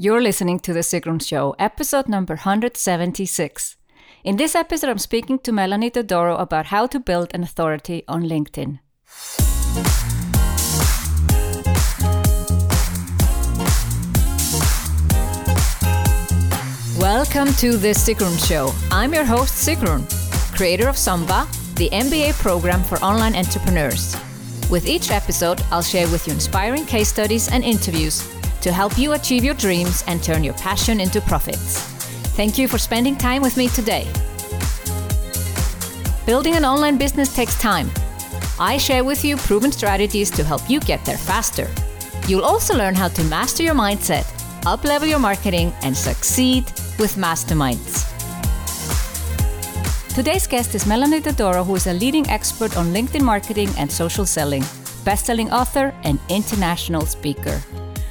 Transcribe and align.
You're 0.00 0.22
listening 0.22 0.60
to 0.60 0.72
The 0.72 0.84
Sigrun 0.84 1.20
Show, 1.20 1.56
episode 1.58 2.08
number 2.08 2.34
176. 2.34 3.76
In 4.22 4.36
this 4.36 4.54
episode, 4.54 4.90
I'm 4.90 4.98
speaking 4.98 5.40
to 5.40 5.50
Melonie 5.50 5.90
Dodaro 5.90 6.40
about 6.40 6.66
how 6.66 6.86
to 6.86 7.00
build 7.00 7.32
an 7.34 7.42
authority 7.42 8.04
on 8.06 8.22
LinkedIn. 8.22 8.78
Welcome 17.00 17.52
to 17.54 17.76
The 17.76 17.92
Sigrun 17.92 18.38
Show. 18.46 18.70
I'm 18.92 19.12
your 19.12 19.24
host, 19.24 19.66
Sigrun, 19.66 20.06
creator 20.56 20.88
of 20.88 20.96
Samba, 20.96 21.48
the 21.74 21.90
MBA 21.90 22.34
program 22.34 22.84
for 22.84 22.98
online 22.98 23.34
entrepreneurs. 23.34 24.16
With 24.70 24.86
each 24.86 25.10
episode, 25.10 25.60
I'll 25.72 25.82
share 25.82 26.06
with 26.12 26.28
you 26.28 26.34
inspiring 26.34 26.86
case 26.86 27.08
studies 27.08 27.50
and 27.50 27.64
interviews 27.64 28.37
to 28.60 28.72
help 28.72 28.98
you 28.98 29.12
achieve 29.12 29.44
your 29.44 29.54
dreams 29.54 30.04
and 30.06 30.22
turn 30.22 30.44
your 30.44 30.54
passion 30.54 31.00
into 31.00 31.20
profits. 31.20 31.80
Thank 32.36 32.58
you 32.58 32.68
for 32.68 32.78
spending 32.78 33.16
time 33.16 33.42
with 33.42 33.56
me 33.56 33.68
today. 33.68 34.06
Building 36.26 36.56
an 36.56 36.64
online 36.64 36.98
business 36.98 37.34
takes 37.34 37.58
time. 37.60 37.90
I 38.60 38.76
share 38.76 39.04
with 39.04 39.24
you 39.24 39.36
proven 39.36 39.72
strategies 39.72 40.30
to 40.32 40.44
help 40.44 40.68
you 40.68 40.80
get 40.80 41.04
there 41.04 41.16
faster. 41.16 41.68
You'll 42.26 42.44
also 42.44 42.76
learn 42.76 42.94
how 42.94 43.08
to 43.08 43.24
master 43.24 43.62
your 43.62 43.74
mindset, 43.74 44.24
uplevel 44.62 45.08
your 45.08 45.18
marketing, 45.18 45.72
and 45.82 45.96
succeed 45.96 46.64
with 46.98 47.16
masterminds. 47.16 48.04
Today's 50.14 50.46
guest 50.46 50.74
is 50.74 50.84
Melonie 50.84 51.22
Dodaro, 51.22 51.64
who 51.64 51.76
is 51.76 51.86
a 51.86 51.92
leading 51.92 52.28
expert 52.28 52.76
on 52.76 52.92
LinkedIn 52.92 53.22
marketing 53.22 53.70
and 53.78 53.90
social 53.90 54.26
selling, 54.26 54.64
best-selling 55.04 55.50
author 55.52 55.94
and 56.02 56.18
international 56.28 57.06
speaker. 57.06 57.62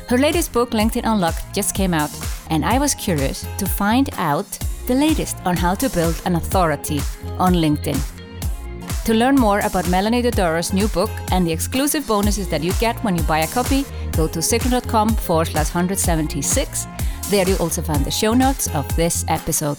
Her 0.10 0.18
latest 0.18 0.54
book, 0.54 0.72
LinkedIn 0.72 1.04
Unlocked, 1.04 1.54
just 1.54 1.76
came 1.76 1.94
out, 1.94 2.12
and 2.50 2.64
I 2.64 2.80
was 2.80 2.96
curious 2.96 3.46
to 3.58 3.66
find 3.66 4.10
out 4.14 4.48
the 4.88 4.96
latest 4.96 5.36
on 5.46 5.58
how 5.58 5.76
to 5.76 5.90
build 5.90 6.22
an 6.24 6.38
authority 6.38 7.02
on 7.38 7.56
LinkedIn. 7.56 8.00
To 9.04 9.14
learn 9.14 9.36
more 9.36 9.60
about 9.60 9.84
Melonie 9.86 10.24
Dodaro's 10.24 10.72
new 10.72 10.88
book 10.88 11.10
and 11.32 11.46
the 11.46 11.52
exclusive 11.52 12.08
bonuses 12.08 12.48
that 12.48 12.64
you 12.64 12.72
get 12.80 13.04
when 13.04 13.18
you 13.18 13.24
buy 13.24 13.40
a 13.40 13.48
copy, 13.48 13.84
go 14.14 14.28
to 14.30 14.40
sigrun.com 14.40 15.10
forward 15.10 15.48
slash 15.48 15.76
176. 15.76 16.88
There 17.30 17.48
you 17.48 17.58
also 17.58 17.82
find 17.82 18.06
the 18.06 18.12
show 18.12 18.34
notes 18.34 18.74
of 18.74 18.88
this 18.96 19.26
episode. 19.28 19.78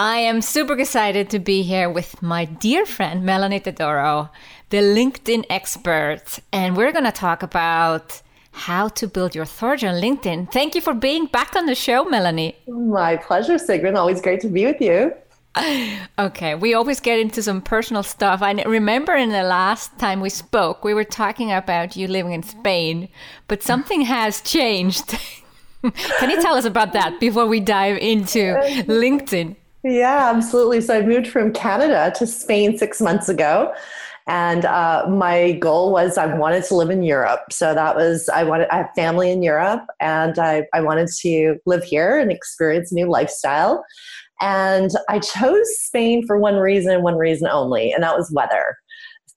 I 0.00 0.16
am 0.16 0.40
super 0.40 0.78
excited 0.78 1.28
to 1.28 1.38
be 1.38 1.60
here 1.60 1.90
with 1.90 2.22
my 2.22 2.46
dear 2.46 2.86
friend 2.86 3.22
Melonie 3.22 3.62
Dodaro, 3.62 4.30
the 4.70 4.78
LinkedIn 4.78 5.44
expert, 5.50 6.38
and 6.54 6.74
we're 6.74 6.90
going 6.90 7.04
to 7.04 7.12
talk 7.12 7.42
about 7.42 8.22
how 8.52 8.88
to 8.88 9.06
build 9.06 9.34
your 9.34 9.42
authority 9.42 9.86
on 9.86 10.00
LinkedIn. 10.00 10.50
Thank 10.52 10.74
you 10.74 10.80
for 10.80 10.94
being 10.94 11.26
back 11.26 11.54
on 11.54 11.66
the 11.66 11.74
show, 11.74 12.06
Melonie. 12.06 12.54
My 12.66 13.16
pleasure, 13.16 13.56
Sigrun. 13.56 13.94
Always 13.94 14.22
great 14.22 14.40
to 14.40 14.48
be 14.48 14.64
with 14.64 14.80
you. 14.80 15.12
Okay, 16.18 16.54
we 16.54 16.72
always 16.72 17.00
get 17.00 17.18
into 17.18 17.42
some 17.42 17.60
personal 17.60 18.02
stuff. 18.02 18.40
I 18.40 18.52
remember 18.52 19.14
in 19.14 19.28
the 19.28 19.42
last 19.42 19.98
time 19.98 20.22
we 20.22 20.30
spoke, 20.30 20.82
we 20.82 20.94
were 20.94 21.04
talking 21.04 21.52
about 21.52 21.94
you 21.94 22.08
living 22.08 22.32
in 22.32 22.42
Spain, 22.42 23.10
but 23.48 23.62
something 23.62 24.02
has 24.02 24.40
changed. 24.40 25.18
Can 25.82 26.30
you 26.30 26.40
tell 26.40 26.54
us 26.54 26.64
about 26.64 26.94
that 26.94 27.20
before 27.20 27.46
we 27.46 27.60
dive 27.60 27.98
into 27.98 28.54
LinkedIn? 28.88 29.56
Yeah, 29.82 30.30
absolutely. 30.34 30.80
So 30.80 30.98
I 30.98 31.02
moved 31.02 31.26
from 31.26 31.52
Canada 31.52 32.12
to 32.16 32.26
Spain 32.26 32.76
six 32.76 33.00
months 33.00 33.28
ago. 33.28 33.72
And 34.26 34.64
uh, 34.64 35.06
my 35.08 35.52
goal 35.52 35.90
was 35.90 36.18
I 36.18 36.26
wanted 36.26 36.64
to 36.64 36.76
live 36.76 36.90
in 36.90 37.02
Europe. 37.02 37.40
So 37.50 37.74
that 37.74 37.96
was, 37.96 38.28
I 38.28 38.44
wanted, 38.44 38.68
I 38.70 38.78
have 38.78 38.90
family 38.94 39.30
in 39.32 39.42
Europe 39.42 39.84
and 39.98 40.38
I, 40.38 40.66
I 40.74 40.82
wanted 40.82 41.08
to 41.22 41.56
live 41.66 41.82
here 41.82 42.18
and 42.18 42.30
experience 42.30 42.92
a 42.92 42.94
new 42.94 43.08
lifestyle. 43.08 43.82
And 44.40 44.90
I 45.08 45.18
chose 45.18 45.66
Spain 45.80 46.26
for 46.26 46.38
one 46.38 46.56
reason, 46.56 47.02
one 47.02 47.16
reason 47.16 47.48
only, 47.48 47.92
and 47.92 48.02
that 48.02 48.16
was 48.16 48.30
weather. 48.30 48.76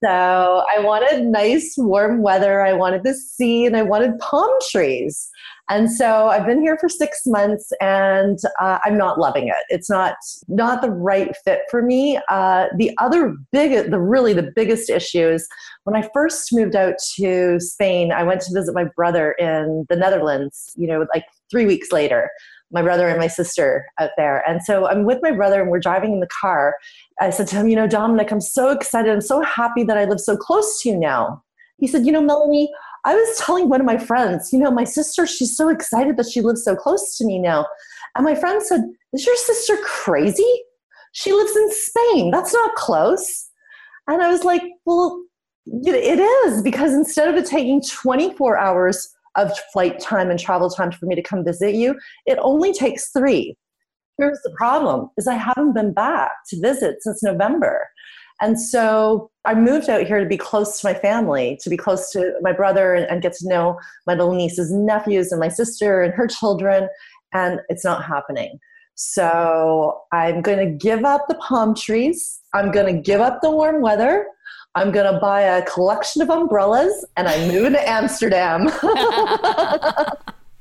So 0.03 0.63
I 0.75 0.79
wanted 0.79 1.25
nice, 1.27 1.75
warm 1.77 2.21
weather. 2.21 2.61
I 2.61 2.73
wanted 2.73 3.03
the 3.03 3.13
sea 3.13 3.65
and 3.65 3.77
I 3.77 3.83
wanted 3.83 4.19
palm 4.19 4.51
trees. 4.69 5.29
And 5.69 5.89
so 5.89 6.27
I've 6.27 6.45
been 6.45 6.61
here 6.61 6.77
for 6.77 6.89
six 6.89 7.21
months 7.25 7.71
and 7.79 8.37
uh, 8.59 8.79
I'm 8.83 8.97
not 8.97 9.17
loving 9.17 9.47
it. 9.47 9.55
It's 9.69 9.89
not 9.89 10.15
not 10.47 10.81
the 10.81 10.91
right 10.91 11.33
fit 11.45 11.61
for 11.71 11.81
me. 11.81 12.19
Uh, 12.29 12.67
the 12.77 12.91
other 12.99 13.35
big, 13.51 13.89
the 13.89 13.99
really 13.99 14.33
the 14.33 14.51
biggest 14.55 14.89
issue 14.89 15.29
is 15.29 15.47
when 15.85 15.95
I 15.95 16.09
first 16.13 16.51
moved 16.51 16.75
out 16.75 16.95
to 17.15 17.59
Spain, 17.59 18.11
I 18.11 18.23
went 18.23 18.41
to 18.41 18.53
visit 18.53 18.75
my 18.75 18.85
brother 18.95 19.33
in 19.39 19.85
the 19.89 19.95
Netherlands, 19.95 20.73
you 20.75 20.87
know, 20.87 21.05
like 21.13 21.25
three 21.49 21.65
weeks 21.65 21.91
later 21.91 22.29
my 22.73 22.81
brother 22.81 23.07
and 23.07 23.19
my 23.19 23.27
sister 23.27 23.85
out 23.99 24.09
there. 24.17 24.43
And 24.49 24.61
so 24.63 24.87
I'm 24.87 25.05
with 25.05 25.19
my 25.21 25.31
brother 25.31 25.61
and 25.61 25.69
we're 25.69 25.79
driving 25.79 26.11
in 26.11 26.19
the 26.19 26.27
car. 26.41 26.75
I 27.21 27.29
said 27.29 27.47
to 27.49 27.55
him, 27.55 27.67
You 27.67 27.75
know, 27.75 27.87
Dominic, 27.87 28.31
I'm 28.31 28.41
so 28.41 28.71
excited. 28.71 29.11
I'm 29.11 29.21
so 29.21 29.41
happy 29.41 29.83
that 29.83 29.97
I 29.97 30.05
live 30.05 30.19
so 30.19 30.35
close 30.35 30.81
to 30.81 30.89
you 30.89 30.97
now. 30.97 31.41
He 31.77 31.87
said, 31.87 32.05
You 32.05 32.11
know, 32.11 32.21
Melonie, 32.21 32.67
I 33.05 33.15
was 33.15 33.37
telling 33.37 33.69
one 33.69 33.81
of 33.81 33.85
my 33.85 33.97
friends, 33.97 34.53
you 34.53 34.59
know, 34.59 34.71
my 34.71 34.85
sister, 34.85 35.27
she's 35.27 35.55
so 35.55 35.69
excited 35.69 36.17
that 36.17 36.29
she 36.29 36.41
lives 36.41 36.63
so 36.63 36.75
close 36.75 37.17
to 37.17 37.25
me 37.25 37.37
now. 37.37 37.65
And 38.15 38.23
my 38.23 38.35
friend 38.35 38.61
said, 38.61 38.81
Is 39.11 39.25
your 39.25 39.35
sister 39.35 39.77
crazy? 39.83 40.61
She 41.11 41.33
lives 41.33 41.55
in 41.55 41.69
Spain. 41.71 42.31
That's 42.31 42.53
not 42.53 42.75
close. 42.75 43.49
And 44.07 44.21
I 44.21 44.29
was 44.29 44.43
like, 44.43 44.63
Well, 44.85 45.23
it 45.65 46.19
is 46.19 46.61
because 46.61 46.93
instead 46.93 47.29
of 47.29 47.35
it 47.35 47.45
taking 47.45 47.81
24 47.81 48.57
hours 48.57 49.09
of 49.35 49.51
flight 49.71 49.99
time 49.99 50.29
and 50.29 50.39
travel 50.39 50.69
time 50.69 50.91
for 50.91 51.05
me 51.05 51.15
to 51.15 51.23
come 51.23 51.43
visit 51.43 51.75
you, 51.75 51.95
it 52.25 52.37
only 52.41 52.73
takes 52.73 53.09
three. 53.11 53.55
Here's 54.17 54.39
the 54.43 54.53
problem 54.57 55.09
is 55.17 55.27
I 55.27 55.35
haven't 55.35 55.73
been 55.73 55.93
back 55.93 56.31
to 56.49 56.61
visit 56.61 57.01
since 57.01 57.23
November. 57.23 57.87
And 58.41 58.59
so 58.59 59.29
I 59.45 59.55
moved 59.55 59.89
out 59.89 60.05
here 60.05 60.19
to 60.19 60.25
be 60.25 60.37
close 60.37 60.79
to 60.81 60.87
my 60.87 60.93
family, 60.93 61.57
to 61.61 61.69
be 61.69 61.77
close 61.77 62.09
to 62.11 62.33
my 62.41 62.51
brother 62.51 62.93
and, 62.93 63.05
and 63.09 63.21
get 63.21 63.33
to 63.33 63.47
know 63.47 63.79
my 64.07 64.13
little 64.13 64.33
nieces 64.33 64.71
and 64.71 64.85
nephews 64.85 65.31
and 65.31 65.39
my 65.39 65.47
sister 65.47 66.01
and 66.01 66.13
her 66.13 66.27
children. 66.27 66.89
And 67.33 67.59
it's 67.69 67.83
not 67.83 68.03
happening. 68.03 68.59
So 68.95 70.01
I'm 70.11 70.41
going 70.41 70.59
to 70.59 70.77
give 70.77 71.03
up 71.03 71.25
the 71.27 71.35
palm 71.35 71.73
trees. 71.75 72.41
I'm 72.53 72.71
going 72.71 72.93
to 72.93 73.01
give 73.01 73.21
up 73.21 73.41
the 73.41 73.49
warm 73.49 73.81
weather. 73.81 74.27
I'm 74.75 74.91
going 74.91 75.11
to 75.11 75.19
buy 75.19 75.41
a 75.41 75.65
collection 75.65 76.21
of 76.21 76.29
umbrellas 76.29 77.05
and 77.15 77.27
I'm 77.27 77.47
moving 77.47 77.73
to 77.73 77.89
Amsterdam. 77.89 78.69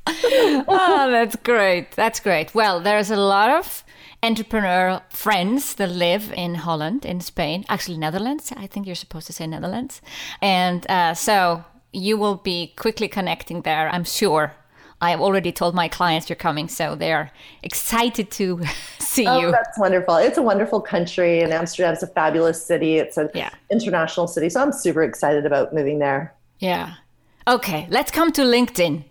oh, 0.06 1.08
that's 1.10 1.36
great. 1.36 1.92
That's 1.92 2.20
great. 2.20 2.54
Well, 2.54 2.80
there's 2.80 3.10
a 3.10 3.16
lot 3.16 3.50
of 3.50 3.84
entrepreneur 4.22 5.02
friends 5.10 5.74
that 5.74 5.90
live 5.90 6.32
in 6.36 6.54
Holland, 6.54 7.04
in 7.04 7.20
Spain, 7.20 7.64
actually 7.68 7.98
Netherlands. 7.98 8.52
I 8.56 8.66
think 8.66 8.86
you're 8.86 8.94
supposed 8.94 9.26
to 9.26 9.32
say 9.32 9.46
Netherlands. 9.46 10.00
And 10.40 10.88
uh, 10.88 11.14
so 11.14 11.64
you 11.92 12.16
will 12.16 12.36
be 12.36 12.72
quickly 12.76 13.08
connecting 13.08 13.62
there, 13.62 13.88
I'm 13.88 14.04
sure. 14.04 14.54
I 15.00 15.10
have 15.10 15.20
already 15.20 15.50
told 15.50 15.74
my 15.74 15.88
clients 15.88 16.30
you're 16.30 16.36
coming, 16.36 16.68
so 16.68 16.94
they're 16.94 17.32
excited 17.64 18.30
to 18.32 18.60
see 19.00 19.24
you. 19.24 19.28
oh, 19.28 19.40
you. 19.40 19.50
That's 19.50 19.76
wonderful. 19.76 20.16
It's 20.16 20.38
a 20.38 20.42
wonderful 20.42 20.80
country, 20.80 21.40
and 21.40 21.52
Amsterdam's 21.52 22.04
a 22.04 22.06
fabulous 22.06 22.64
city. 22.64 22.98
It's 22.98 23.16
an 23.16 23.28
yeah. 23.34 23.50
international 23.68 24.28
city, 24.28 24.48
so 24.48 24.62
I'm 24.62 24.72
super 24.72 25.02
excited 25.02 25.44
about 25.44 25.74
moving 25.74 25.98
there. 25.98 26.32
Yeah. 26.60 26.94
Okay, 27.48 27.88
let's 27.90 28.12
come 28.12 28.30
to 28.32 28.42
LinkedIn. 28.42 29.02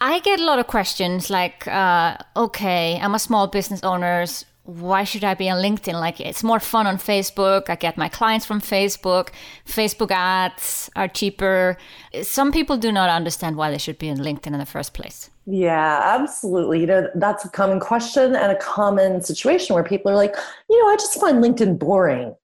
I 0.00 0.20
get 0.20 0.38
a 0.38 0.44
lot 0.44 0.60
of 0.60 0.68
questions 0.68 1.28
like, 1.28 1.66
uh, 1.66 2.16
okay, 2.36 2.98
I'm 3.02 3.14
a 3.14 3.18
small 3.18 3.48
business 3.48 3.82
owner 3.82 4.24
why 4.64 5.02
should 5.02 5.24
I 5.24 5.34
be 5.34 5.50
on 5.50 5.60
LinkedIn? 5.60 5.94
Like 5.94 6.20
it's 6.20 6.44
more 6.44 6.60
fun 6.60 6.86
on 6.86 6.96
Facebook. 6.96 7.68
I 7.68 7.74
get 7.74 7.96
my 7.96 8.08
clients 8.08 8.46
from 8.46 8.60
Facebook. 8.60 9.30
Facebook 9.66 10.10
ads 10.10 10.88
are 10.94 11.08
cheaper. 11.08 11.76
Some 12.22 12.52
people 12.52 12.76
do 12.76 12.92
not 12.92 13.10
understand 13.10 13.56
why 13.56 13.70
they 13.70 13.78
should 13.78 13.98
be 13.98 14.10
on 14.10 14.18
LinkedIn 14.18 14.48
in 14.52 14.58
the 14.58 14.66
first 14.66 14.94
place. 14.94 15.30
Yeah, 15.46 16.00
absolutely. 16.04 16.80
You 16.80 16.86
know, 16.86 17.08
that's 17.16 17.44
a 17.44 17.50
common 17.50 17.80
question 17.80 18.36
and 18.36 18.52
a 18.52 18.58
common 18.58 19.22
situation 19.22 19.74
where 19.74 19.82
people 19.82 20.12
are 20.12 20.16
like, 20.16 20.36
you 20.70 20.80
know, 20.80 20.92
I 20.92 20.96
just 20.96 21.20
find 21.20 21.42
LinkedIn 21.42 21.78
boring. 21.80 22.34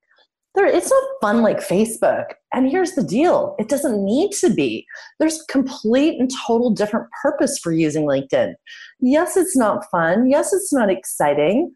There, 0.57 0.67
it's 0.67 0.91
not 0.91 1.03
fun 1.21 1.43
like 1.43 1.61
Facebook. 1.61 2.25
And 2.53 2.69
here's 2.69 2.93
the 2.93 3.05
deal 3.05 3.55
it 3.61 3.69
doesn't 3.69 4.05
need 4.05 4.33
to 4.41 4.51
be. 4.51 4.85
There's 5.21 5.43
complete 5.43 6.19
and 6.19 6.29
total 6.45 6.71
different 6.71 7.07
purpose 7.23 7.61
for 7.61 7.71
using 7.71 8.07
LinkedIn. 8.07 8.55
Yes, 8.99 9.37
it's 9.37 9.57
not 9.57 9.89
fun. 9.93 10.29
Yes, 10.29 10.53
it's 10.53 10.73
not 10.73 10.91
exciting 10.91 11.73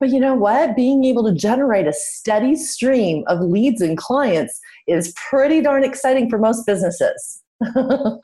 but 0.00 0.10
you 0.10 0.20
know 0.20 0.34
what? 0.34 0.76
Being 0.76 1.04
able 1.04 1.24
to 1.24 1.34
generate 1.34 1.86
a 1.86 1.92
steady 1.92 2.56
stream 2.56 3.24
of 3.26 3.40
leads 3.40 3.80
and 3.80 3.96
clients 3.96 4.60
is 4.86 5.14
pretty 5.30 5.60
darn 5.60 5.84
exciting 5.84 6.28
for 6.28 6.38
most 6.38 6.66
businesses. 6.66 7.42
and 7.60 8.20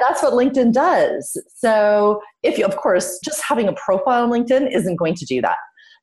that's 0.00 0.22
what 0.22 0.32
LinkedIn 0.32 0.72
does. 0.72 1.40
So, 1.56 2.20
if 2.42 2.58
you, 2.58 2.64
of 2.64 2.76
course, 2.76 3.18
just 3.24 3.42
having 3.42 3.68
a 3.68 3.74
profile 3.74 4.24
on 4.24 4.30
LinkedIn 4.30 4.74
isn't 4.74 4.96
going 4.96 5.14
to 5.14 5.26
do 5.26 5.40
that. 5.42 5.56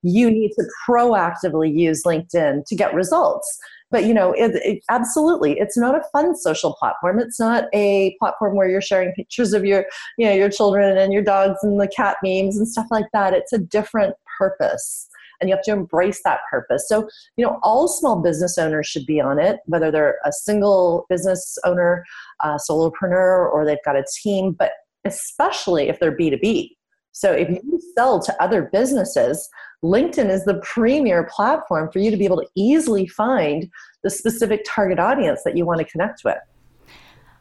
you 0.05 0.29
need 0.29 0.51
to 0.51 0.65
proactively 0.87 1.73
use 1.73 2.03
LinkedIn 2.05 2.65
to 2.65 2.75
get 2.75 2.93
results. 2.93 3.59
But 3.93 4.05
you 4.05 4.13
know, 4.13 4.33
it, 4.33 4.55
it, 4.55 4.83
absolutely, 4.89 5.53
it's 5.59 5.77
not 5.77 5.93
a 5.95 6.01
fun 6.11 6.35
social 6.35 6.73
platform. 6.73 7.19
It's 7.19 7.39
not 7.39 7.65
a 7.75 8.15
platform 8.19 8.55
where 8.55 8.67
you're 8.67 8.81
sharing 8.81 9.13
pictures 9.13 9.53
of 9.53 9.65
your, 9.65 9.85
you 10.17 10.25
know, 10.25 10.33
your 10.33 10.49
children 10.49 10.97
and 10.97 11.13
your 11.13 11.21
dogs 11.21 11.59
and 11.61 11.79
the 11.79 11.87
cat 11.87 12.17
memes 12.23 12.57
and 12.57 12.67
stuff 12.67 12.87
like 12.89 13.05
that. 13.13 13.33
It's 13.33 13.53
a 13.53 13.59
different 13.59 14.15
purpose 14.37 15.07
and 15.39 15.49
you 15.49 15.55
have 15.55 15.63
to 15.65 15.71
embrace 15.71 16.21
that 16.23 16.39
purpose. 16.49 16.87
So, 16.87 17.09
you 17.35 17.45
know, 17.45 17.59
all 17.63 17.87
small 17.87 18.21
business 18.21 18.57
owners 18.57 18.87
should 18.87 19.05
be 19.05 19.19
on 19.19 19.39
it, 19.39 19.59
whether 19.65 19.91
they're 19.91 20.19
a 20.25 20.31
single 20.31 21.05
business 21.09 21.57
owner, 21.65 22.05
a 22.41 22.57
solopreneur, 22.69 23.51
or 23.51 23.65
they've 23.65 23.77
got 23.83 23.97
a 23.97 24.05
team, 24.21 24.53
but 24.53 24.71
especially 25.03 25.89
if 25.89 25.99
they're 25.99 26.15
B2B. 26.15 26.69
So, 27.11 27.31
if 27.31 27.49
you 27.49 27.81
sell 27.95 28.21
to 28.21 28.41
other 28.41 28.69
businesses, 28.71 29.49
LinkedIn 29.83 30.29
is 30.29 30.45
the 30.45 30.61
premier 30.63 31.25
platform 31.25 31.91
for 31.91 31.99
you 31.99 32.09
to 32.09 32.17
be 32.17 32.25
able 32.25 32.37
to 32.37 32.47
easily 32.55 33.05
find 33.05 33.69
the 34.01 34.09
specific 34.09 34.65
target 34.65 34.97
audience 34.97 35.41
that 35.43 35.57
you 35.57 35.65
want 35.65 35.79
to 35.79 35.85
connect 35.85 36.23
with. 36.23 36.37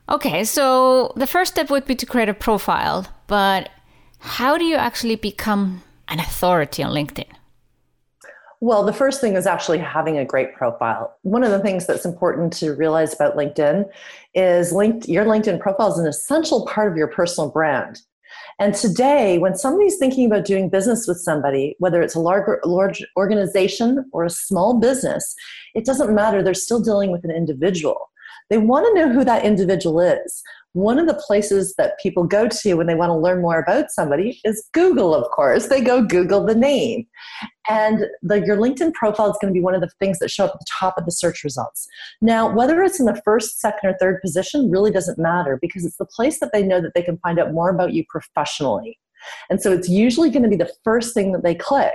Okay, 0.09 0.45
so 0.45 1.13
the 1.17 1.27
first 1.27 1.53
step 1.53 1.71
would 1.71 1.87
be 1.87 1.95
to 1.95 2.05
create 2.05 2.29
a 2.29 2.35
profile, 2.35 3.07
but 3.29 3.71
how 4.19 4.59
do 4.59 4.65
you 4.65 4.75
actually 4.75 5.17
become 5.17 5.83
an 6.13 6.21
authority 6.21 6.83
on 6.83 6.93
LinkedIn? 6.93 7.27
Well, 8.61 8.85
the 8.85 8.93
first 8.93 9.21
thing 9.21 9.35
is 9.35 9.47
actually 9.47 9.79
having 9.79 10.19
a 10.19 10.25
great 10.25 10.55
profile. 10.55 11.17
One 11.23 11.43
of 11.43 11.51
the 11.51 11.59
things 11.59 11.85
that's 11.87 12.05
important 12.05 12.53
to 12.55 12.75
realize 12.75 13.13
about 13.13 13.37
LinkedIn 13.37 13.87
is 14.35 14.73
linked, 14.73 15.09
your 15.09 15.25
LinkedIn 15.25 15.59
profile 15.59 15.91
is 15.91 15.99
an 15.99 16.07
essential 16.07 16.65
part 16.67 16.93
of 16.93 16.97
your 16.97 17.09
personal 17.09 17.51
brand. 17.51 18.01
And 18.61 18.75
today, 18.75 19.39
when 19.39 19.57
somebody's 19.57 19.99
thinking 19.99 20.27
about 20.27 20.45
doing 20.45 20.69
business 20.69 21.07
with 21.09 21.19
somebody, 21.19 21.75
whether 21.81 22.01
it's 22.03 22.15
a 22.15 22.21
large, 22.21 22.47
large 22.65 23.05
organization 23.17 24.09
or 24.13 24.25
a 24.25 24.31
small 24.31 24.79
business, 24.79 25.35
it 25.75 25.85
doesn't 25.85 26.15
matter. 26.15 26.43
They're 26.43 26.55
still 26.55 26.81
dealing 26.81 27.11
with 27.11 27.25
an 27.25 27.33
individual. 27.33 28.11
They 28.49 28.59
want 28.59 28.87
to 28.87 28.95
know 28.95 29.13
who 29.13 29.25
that 29.25 29.45
individual 29.45 29.99
is 30.01 30.43
one 30.73 30.99
of 30.99 31.07
the 31.07 31.15
places 31.15 31.75
that 31.77 31.99
people 32.01 32.25
go 32.25 32.49
to 32.49 32.75
when 32.75 32.87
they 32.87 32.95
want 32.95 33.11
to 33.11 33.17
learn 33.17 33.43
more 33.43 33.59
about 33.59 33.91
somebody 33.91 34.41
is 34.45 34.69
Google, 34.73 35.15
of 35.15 35.31
course. 35.31 35.69
They 35.69 35.83
go 35.83 36.03
Google 36.03 36.45
the 36.45 36.55
name. 36.55 37.07
And 37.69 38.07
the, 38.23 38.45
your 38.45 38.57
LinkedIn 38.57 38.95
profile 38.95 39.31
is 39.31 39.39
going 39.41 39.53
to 39.53 39.59
be 39.59 39.63
one 39.63 39.75
of 39.75 39.83
the 39.83 39.91
things 40.01 40.19
that 40.19 40.31
show 40.31 40.47
up 40.47 40.53
at 40.55 40.61
the 40.61 40.67
top 40.79 40.95
of 40.97 41.05
the 41.05 41.13
search 41.13 41.45
results. 41.45 41.87
Now, 42.21 42.53
whether 42.53 42.83
it's 42.83 42.99
in 42.99 43.07
the 43.07 43.21
first, 43.25 43.61
second, 43.61 43.91
or 43.91 43.97
third 43.99 44.21
position 44.23 44.71
really 44.71 44.91
doesn't 44.91 45.19
matter 45.19 45.59
because 45.61 45.85
it's 45.85 45.99
the 45.99 46.07
place 46.07 46.41
that 46.41 46.51
they 46.53 46.63
know 46.63 46.81
that 46.81 46.95
they 46.95 47.03
can 47.03 47.19
find 47.19 47.39
out 47.39 47.53
more 47.53 47.71
about 47.71 47.93
you 47.93 48.05
professionally. 48.09 48.99
And 49.51 49.61
so 49.61 49.73
it's 49.73 49.89
usually 49.89 50.31
going 50.31 50.43
to 50.43 50.49
be 50.49 50.57
the 50.57 50.73
first 50.83 51.15
thing 51.15 51.33
that 51.33 51.45
they 51.45 51.55
click 51.55 51.95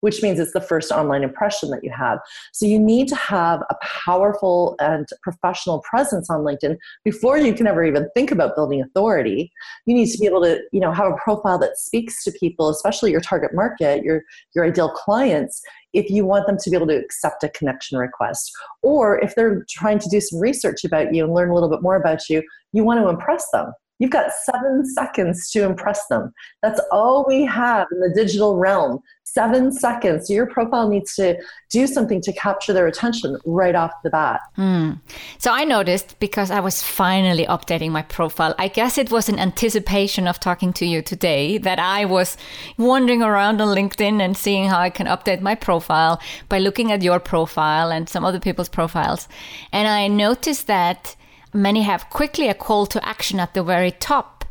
which 0.00 0.22
means 0.22 0.38
it's 0.38 0.52
the 0.52 0.60
first 0.60 0.92
online 0.92 1.22
impression 1.22 1.70
that 1.70 1.82
you 1.82 1.92
have. 1.96 2.18
So 2.52 2.66
you 2.66 2.78
need 2.78 3.08
to 3.08 3.16
have 3.16 3.60
a 3.70 3.74
powerful 3.82 4.76
and 4.80 5.06
professional 5.22 5.80
presence 5.80 6.30
on 6.30 6.40
LinkedIn 6.40 6.76
before 7.04 7.38
you 7.38 7.54
can 7.54 7.66
ever 7.66 7.84
even 7.84 8.08
think 8.14 8.30
about 8.30 8.54
building 8.54 8.82
authority. 8.82 9.50
You 9.86 9.94
need 9.94 10.10
to 10.10 10.18
be 10.18 10.26
able 10.26 10.42
to, 10.42 10.60
you 10.72 10.80
know, 10.80 10.92
have 10.92 11.12
a 11.12 11.16
profile 11.16 11.58
that 11.58 11.78
speaks 11.78 12.24
to 12.24 12.32
people, 12.32 12.68
especially 12.68 13.10
your 13.10 13.20
target 13.20 13.54
market, 13.54 14.02
your 14.02 14.22
your 14.54 14.64
ideal 14.64 14.90
clients, 14.90 15.62
if 15.92 16.10
you 16.10 16.24
want 16.24 16.46
them 16.46 16.56
to 16.58 16.70
be 16.70 16.76
able 16.76 16.86
to 16.86 16.98
accept 16.98 17.44
a 17.44 17.48
connection 17.50 17.98
request. 17.98 18.50
Or 18.82 19.18
if 19.20 19.34
they're 19.34 19.64
trying 19.68 19.98
to 20.00 20.08
do 20.08 20.20
some 20.20 20.40
research 20.40 20.84
about 20.84 21.14
you 21.14 21.24
and 21.24 21.34
learn 21.34 21.50
a 21.50 21.54
little 21.54 21.70
bit 21.70 21.82
more 21.82 21.96
about 21.96 22.28
you, 22.28 22.42
you 22.72 22.84
want 22.84 23.00
to 23.00 23.08
impress 23.08 23.46
them. 23.52 23.72
You've 23.98 24.10
got 24.10 24.30
seven 24.44 24.84
seconds 24.84 25.50
to 25.50 25.64
impress 25.64 26.06
them. 26.06 26.32
That's 26.62 26.80
all 26.92 27.24
we 27.26 27.44
have 27.46 27.88
in 27.90 28.00
the 28.00 28.12
digital 28.14 28.56
realm. 28.56 29.00
Seven 29.24 29.72
seconds. 29.72 30.30
Your 30.30 30.46
profile 30.46 30.88
needs 30.88 31.14
to 31.16 31.36
do 31.68 31.86
something 31.86 32.22
to 32.22 32.32
capture 32.32 32.72
their 32.72 32.86
attention 32.86 33.36
right 33.44 33.74
off 33.74 33.90
the 34.02 34.08
bat. 34.08 34.40
Mm. 34.56 35.00
So 35.36 35.52
I 35.52 35.64
noticed 35.64 36.18
because 36.18 36.50
I 36.50 36.60
was 36.60 36.82
finally 36.82 37.44
updating 37.44 37.90
my 37.90 38.02
profile. 38.02 38.54
I 38.58 38.68
guess 38.68 38.96
it 38.96 39.10
was 39.10 39.28
in 39.28 39.38
anticipation 39.38 40.26
of 40.26 40.40
talking 40.40 40.72
to 40.74 40.86
you 40.86 41.02
today 41.02 41.58
that 41.58 41.78
I 41.78 42.06
was 42.06 42.38
wandering 42.78 43.22
around 43.22 43.60
on 43.60 43.76
LinkedIn 43.76 44.20
and 44.22 44.36
seeing 44.36 44.68
how 44.68 44.78
I 44.78 44.90
can 44.90 45.06
update 45.06 45.42
my 45.42 45.54
profile 45.54 46.20
by 46.48 46.58
looking 46.58 46.90
at 46.90 47.02
your 47.02 47.20
profile 47.20 47.90
and 47.90 48.08
some 48.08 48.24
other 48.24 48.40
people's 48.40 48.70
profiles. 48.70 49.28
And 49.72 49.88
I 49.88 50.08
noticed 50.08 50.68
that 50.68 51.16
many 51.52 51.82
have 51.82 52.10
quickly 52.10 52.48
a 52.48 52.54
call 52.54 52.86
to 52.86 53.06
action 53.06 53.40
at 53.40 53.54
the 53.54 53.62
very 53.62 53.90
top 53.90 54.44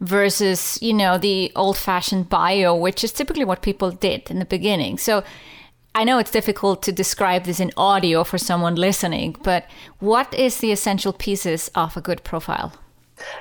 versus 0.00 0.78
you 0.82 0.92
know 0.92 1.16
the 1.16 1.50
old 1.56 1.76
fashioned 1.76 2.28
bio 2.28 2.74
which 2.74 3.02
is 3.02 3.12
typically 3.12 3.44
what 3.44 3.62
people 3.62 3.90
did 3.90 4.30
in 4.30 4.38
the 4.38 4.44
beginning. 4.44 4.98
So 4.98 5.24
i 5.94 6.04
know 6.04 6.18
it's 6.18 6.30
difficult 6.30 6.82
to 6.82 6.92
describe 6.92 7.44
this 7.44 7.58
in 7.58 7.72
audio 7.76 8.22
for 8.22 8.36
someone 8.36 8.74
listening 8.74 9.34
but 9.42 9.64
what 9.98 10.32
is 10.34 10.58
the 10.58 10.70
essential 10.70 11.12
pieces 11.12 11.70
of 11.74 11.96
a 11.96 12.02
good 12.02 12.22
profile 12.22 12.74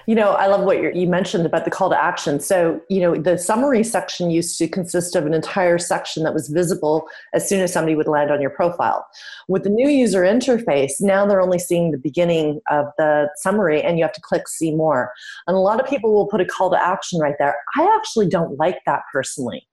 you 0.08 0.16
know, 0.16 0.32
I 0.32 0.48
love 0.48 0.62
what 0.62 0.96
you 0.96 1.08
mentioned 1.08 1.46
about 1.46 1.66
the 1.66 1.72
call 1.72 1.90
to 1.90 2.02
action. 2.02 2.40
So, 2.40 2.82
you 2.90 3.02
know, 3.02 3.16
the 3.16 3.38
summary 3.38 3.84
section 3.84 4.30
used 4.32 4.58
to 4.60 4.68
consist 4.68 5.16
of 5.16 5.26
an 5.26 5.34
entire 5.34 5.78
section 5.78 6.24
that 6.24 6.34
was 6.34 6.48
visible 6.48 7.08
as 7.34 7.48
soon 7.48 7.62
as 7.62 7.74
somebody 7.74 7.96
would 7.96 8.08
land 8.08 8.32
on 8.32 8.42
your 8.42 8.50
profile. 8.50 9.06
With 9.48 9.64
the 9.64 9.70
new 9.70 9.90
user 9.90 10.22
interface, 10.22 10.94
now 11.00 11.26
they're 11.26 11.42
only 11.42 11.60
seeing 11.60 11.92
the 11.92 11.98
beginning 11.98 12.62
of 12.70 12.86
the 12.98 13.30
summary 13.38 13.82
and 13.82 13.98
you 13.98 14.04
have 14.04 14.14
to 14.14 14.22
click 14.22 14.48
see 14.48 14.74
more. 14.74 15.12
And 15.48 15.56
a 15.56 15.60
lot 15.60 15.80
of 15.80 15.88
people 15.88 16.14
will 16.14 16.28
put 16.28 16.42
a 16.42 16.46
call 16.46 16.70
to 16.72 16.82
action 16.82 17.20
right 17.20 17.36
there. 17.40 17.56
I 17.78 17.96
actually 17.96 18.28
don't 18.28 18.58
like 18.58 18.80
that 18.86 19.02
personally 19.12 19.68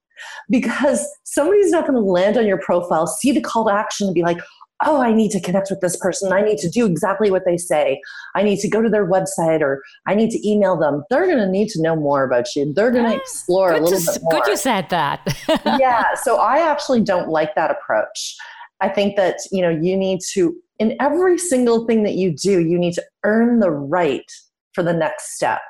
because 0.50 1.06
somebody's 1.24 1.70
not 1.70 1.86
going 1.86 1.94
to 1.94 2.00
land 2.00 2.36
on 2.36 2.46
your 2.46 2.58
profile, 2.58 3.06
see 3.06 3.32
the 3.32 3.40
call 3.40 3.66
to 3.66 3.72
action, 3.72 4.08
and 4.08 4.14
be 4.14 4.22
like, 4.22 4.38
oh, 4.84 5.00
I 5.00 5.12
need 5.12 5.30
to 5.32 5.40
connect 5.40 5.70
with 5.70 5.80
this 5.80 5.96
person. 5.96 6.32
I 6.32 6.42
need 6.42 6.58
to 6.58 6.68
do 6.68 6.86
exactly 6.86 7.30
what 7.30 7.44
they 7.44 7.56
say. 7.56 8.00
I 8.34 8.42
need 8.42 8.58
to 8.60 8.68
go 8.68 8.82
to 8.82 8.88
their 8.88 9.06
website 9.06 9.60
or 9.60 9.82
I 10.06 10.14
need 10.14 10.30
to 10.30 10.48
email 10.48 10.76
them. 10.76 11.04
They're 11.10 11.26
going 11.26 11.38
to 11.38 11.48
need 11.48 11.68
to 11.70 11.82
know 11.82 11.96
more 11.96 12.24
about 12.24 12.54
you. 12.54 12.72
They're 12.72 12.90
going 12.90 13.04
to 13.04 13.16
ah, 13.16 13.20
explore 13.20 13.72
a 13.72 13.80
little 13.80 14.00
to, 14.00 14.12
bit 14.12 14.22
more. 14.22 14.40
Good 14.40 14.50
you 14.50 14.56
said 14.56 14.88
that. 14.90 15.20
yeah. 15.78 16.14
So 16.22 16.36
I 16.36 16.58
actually 16.58 17.02
don't 17.02 17.28
like 17.28 17.54
that 17.54 17.70
approach. 17.70 18.36
I 18.80 18.88
think 18.88 19.16
that, 19.16 19.36
you 19.50 19.62
know, 19.62 19.70
you 19.70 19.96
need 19.96 20.20
to, 20.32 20.54
in 20.78 20.96
every 21.00 21.38
single 21.38 21.86
thing 21.86 22.02
that 22.02 22.14
you 22.14 22.34
do, 22.34 22.60
you 22.60 22.78
need 22.78 22.94
to 22.94 23.04
earn 23.24 23.60
the 23.60 23.70
right 23.70 24.30
for 24.72 24.82
the 24.82 24.92
next 24.92 25.36
step. 25.36 25.60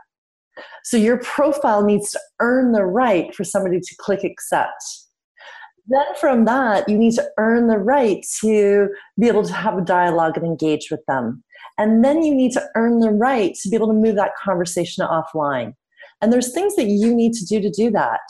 So 0.84 0.96
your 0.96 1.18
profile 1.18 1.84
needs 1.84 2.10
to 2.12 2.20
earn 2.40 2.72
the 2.72 2.84
right 2.84 3.34
for 3.34 3.44
somebody 3.44 3.80
to 3.80 3.94
click 3.98 4.24
accept 4.24 4.82
then 5.86 6.04
from 6.20 6.44
that, 6.44 6.88
you 6.88 6.96
need 6.96 7.14
to 7.14 7.28
earn 7.38 7.66
the 7.66 7.78
right 7.78 8.24
to 8.40 8.88
be 9.18 9.28
able 9.28 9.44
to 9.44 9.52
have 9.52 9.76
a 9.76 9.82
dialogue 9.82 10.36
and 10.36 10.46
engage 10.46 10.90
with 10.90 11.04
them. 11.06 11.42
And 11.78 12.04
then 12.04 12.22
you 12.22 12.34
need 12.34 12.52
to 12.52 12.62
earn 12.76 13.00
the 13.00 13.10
right 13.10 13.54
to 13.62 13.68
be 13.68 13.76
able 13.76 13.88
to 13.88 13.92
move 13.92 14.16
that 14.16 14.32
conversation 14.42 15.04
offline. 15.04 15.74
And 16.20 16.32
there's 16.32 16.52
things 16.52 16.76
that 16.76 16.86
you 16.86 17.12
need 17.14 17.32
to 17.32 17.44
do 17.44 17.60
to 17.60 17.70
do 17.70 17.90
that. 17.90 18.20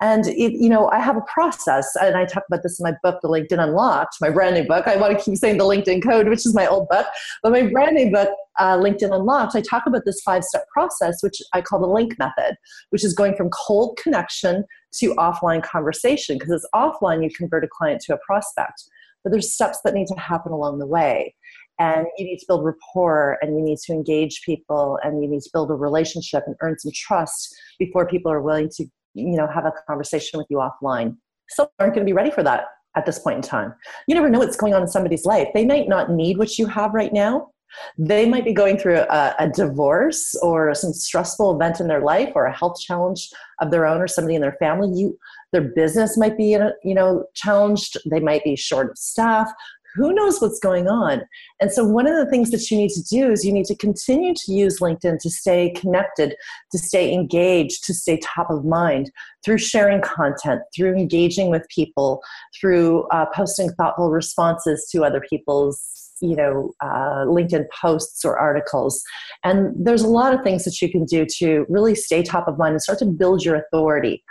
And 0.00 0.28
it, 0.28 0.52
you 0.52 0.68
know, 0.68 0.88
I 0.90 1.00
have 1.00 1.16
a 1.16 1.22
process, 1.22 1.88
and 2.00 2.16
I 2.16 2.24
talk 2.24 2.44
about 2.46 2.62
this 2.62 2.78
in 2.78 2.84
my 2.84 2.94
book, 3.02 3.20
The 3.20 3.28
LinkedIn 3.28 3.60
Unlocked, 3.60 4.16
my 4.20 4.30
brand 4.30 4.54
new 4.54 4.64
book. 4.64 4.86
I 4.86 4.96
want 4.96 5.18
to 5.18 5.24
keep 5.24 5.36
saying 5.36 5.58
the 5.58 5.64
LinkedIn 5.64 6.04
Code, 6.04 6.28
which 6.28 6.46
is 6.46 6.54
my 6.54 6.68
old 6.68 6.88
book, 6.88 7.06
but 7.42 7.50
my 7.50 7.66
brand 7.66 7.96
new 7.96 8.10
book, 8.10 8.28
uh, 8.60 8.76
LinkedIn 8.76 9.12
Unlocked. 9.12 9.56
I 9.56 9.60
talk 9.60 9.86
about 9.86 10.02
this 10.04 10.20
five-step 10.20 10.66
process, 10.72 11.20
which 11.20 11.42
I 11.52 11.62
call 11.62 11.80
the 11.80 11.88
Link 11.88 12.16
method, 12.16 12.54
which 12.90 13.04
is 13.04 13.12
going 13.12 13.34
from 13.34 13.50
cold 13.50 13.98
connection 14.00 14.64
to 14.94 15.14
offline 15.14 15.62
conversation. 15.62 16.38
Because 16.38 16.52
it's 16.52 16.68
offline, 16.74 17.22
you 17.22 17.30
convert 17.30 17.64
a 17.64 17.68
client 17.68 18.00
to 18.02 18.14
a 18.14 18.18
prospect, 18.26 18.84
but 19.22 19.30
there's 19.30 19.52
steps 19.52 19.80
that 19.84 19.94
need 19.94 20.06
to 20.08 20.14
happen 20.18 20.52
along 20.52 20.78
the 20.78 20.86
way 20.86 21.34
and 21.78 22.06
you 22.16 22.24
need 22.24 22.38
to 22.38 22.44
build 22.46 22.64
rapport 22.64 23.38
and 23.40 23.56
you 23.56 23.64
need 23.64 23.78
to 23.78 23.92
engage 23.92 24.42
people 24.42 24.98
and 25.02 25.22
you 25.22 25.28
need 25.28 25.42
to 25.42 25.50
build 25.52 25.70
a 25.70 25.74
relationship 25.74 26.42
and 26.46 26.56
earn 26.60 26.78
some 26.78 26.92
trust 26.94 27.54
before 27.78 28.06
people 28.06 28.32
are 28.32 28.42
willing 28.42 28.68
to 28.68 28.84
you 29.14 29.36
know 29.36 29.46
have 29.46 29.64
a 29.64 29.72
conversation 29.86 30.38
with 30.38 30.46
you 30.50 30.58
offline. 30.58 31.16
Some 31.50 31.68
aren't 31.78 31.94
going 31.94 32.06
to 32.06 32.10
be 32.10 32.14
ready 32.14 32.30
for 32.30 32.42
that 32.42 32.66
at 32.96 33.06
this 33.06 33.18
point 33.18 33.36
in 33.36 33.42
time. 33.42 33.74
You 34.06 34.14
never 34.14 34.28
know 34.28 34.40
what's 34.40 34.56
going 34.56 34.74
on 34.74 34.82
in 34.82 34.88
somebody's 34.88 35.24
life. 35.24 35.48
They 35.54 35.64
might 35.64 35.88
not 35.88 36.10
need 36.10 36.36
what 36.38 36.58
you 36.58 36.66
have 36.66 36.94
right 36.94 37.12
now 37.12 37.48
they 37.96 38.26
might 38.26 38.44
be 38.44 38.52
going 38.52 38.78
through 38.78 38.98
a, 38.98 39.34
a, 39.38 39.48
divorce 39.48 40.34
or 40.42 40.74
some 40.74 40.92
stressful 40.92 41.54
event 41.54 41.80
in 41.80 41.88
their 41.88 42.00
life 42.00 42.32
or 42.34 42.46
a 42.46 42.56
health 42.56 42.80
challenge 42.80 43.30
of 43.60 43.70
their 43.70 43.86
own 43.86 44.00
or 44.00 44.08
somebody 44.08 44.34
in 44.34 44.40
their 44.40 44.56
family. 44.58 44.90
You 44.98 45.18
their 45.52 45.62
business 45.62 46.18
might 46.18 46.36
be 46.36 46.56
you 46.84 46.94
know 46.94 47.24
challenged. 47.34 47.96
They 48.08 48.20
might 48.20 48.44
be 48.44 48.56
short 48.56 48.90
of 48.90 48.98
staff. 48.98 49.50
Who 49.94 50.12
knows 50.12 50.40
what's 50.40 50.60
going 50.60 50.86
on? 50.86 51.22
And 51.60 51.72
so, 51.72 51.84
one 51.84 52.06
of 52.06 52.14
the 52.14 52.30
things 52.30 52.50
that 52.50 52.70
you 52.70 52.76
need 52.76 52.90
to 52.90 53.02
do 53.02 53.30
is 53.32 53.44
you 53.44 53.52
need 53.52 53.64
to 53.66 53.76
continue 53.76 54.34
to 54.34 54.52
use 54.52 54.80
LinkedIn 54.80 55.18
to 55.20 55.30
stay 55.30 55.70
connected, 55.70 56.36
to 56.72 56.78
stay 56.78 57.12
engaged, 57.12 57.84
to 57.84 57.94
stay 57.94 58.18
top 58.18 58.50
of 58.50 58.64
mind 58.64 59.10
through 59.44 59.58
sharing 59.58 60.02
content, 60.02 60.60
through 60.74 60.94
engaging 60.94 61.50
with 61.50 61.66
people, 61.68 62.22
through 62.58 63.08
uh, 63.08 63.26
posting 63.34 63.70
thoughtful 63.70 64.10
responses 64.10 64.88
to 64.92 65.04
other 65.04 65.22
people's 65.28 66.07
you 66.20 66.36
know, 66.36 66.72
uh, 66.80 67.24
LinkedIn 67.26 67.66
posts 67.80 68.24
or 68.24 68.38
articles. 68.38 69.02
And 69.44 69.74
there's 69.78 70.02
a 70.02 70.08
lot 70.08 70.34
of 70.34 70.42
things 70.42 70.64
that 70.64 70.80
you 70.80 70.90
can 70.90 71.04
do 71.04 71.26
to 71.38 71.66
really 71.68 71.94
stay 71.94 72.22
top 72.22 72.48
of 72.48 72.58
mind 72.58 72.72
and 72.72 72.82
start 72.82 72.98
to 73.00 73.06
build 73.06 73.44
your 73.44 73.56
authority. 73.56 74.22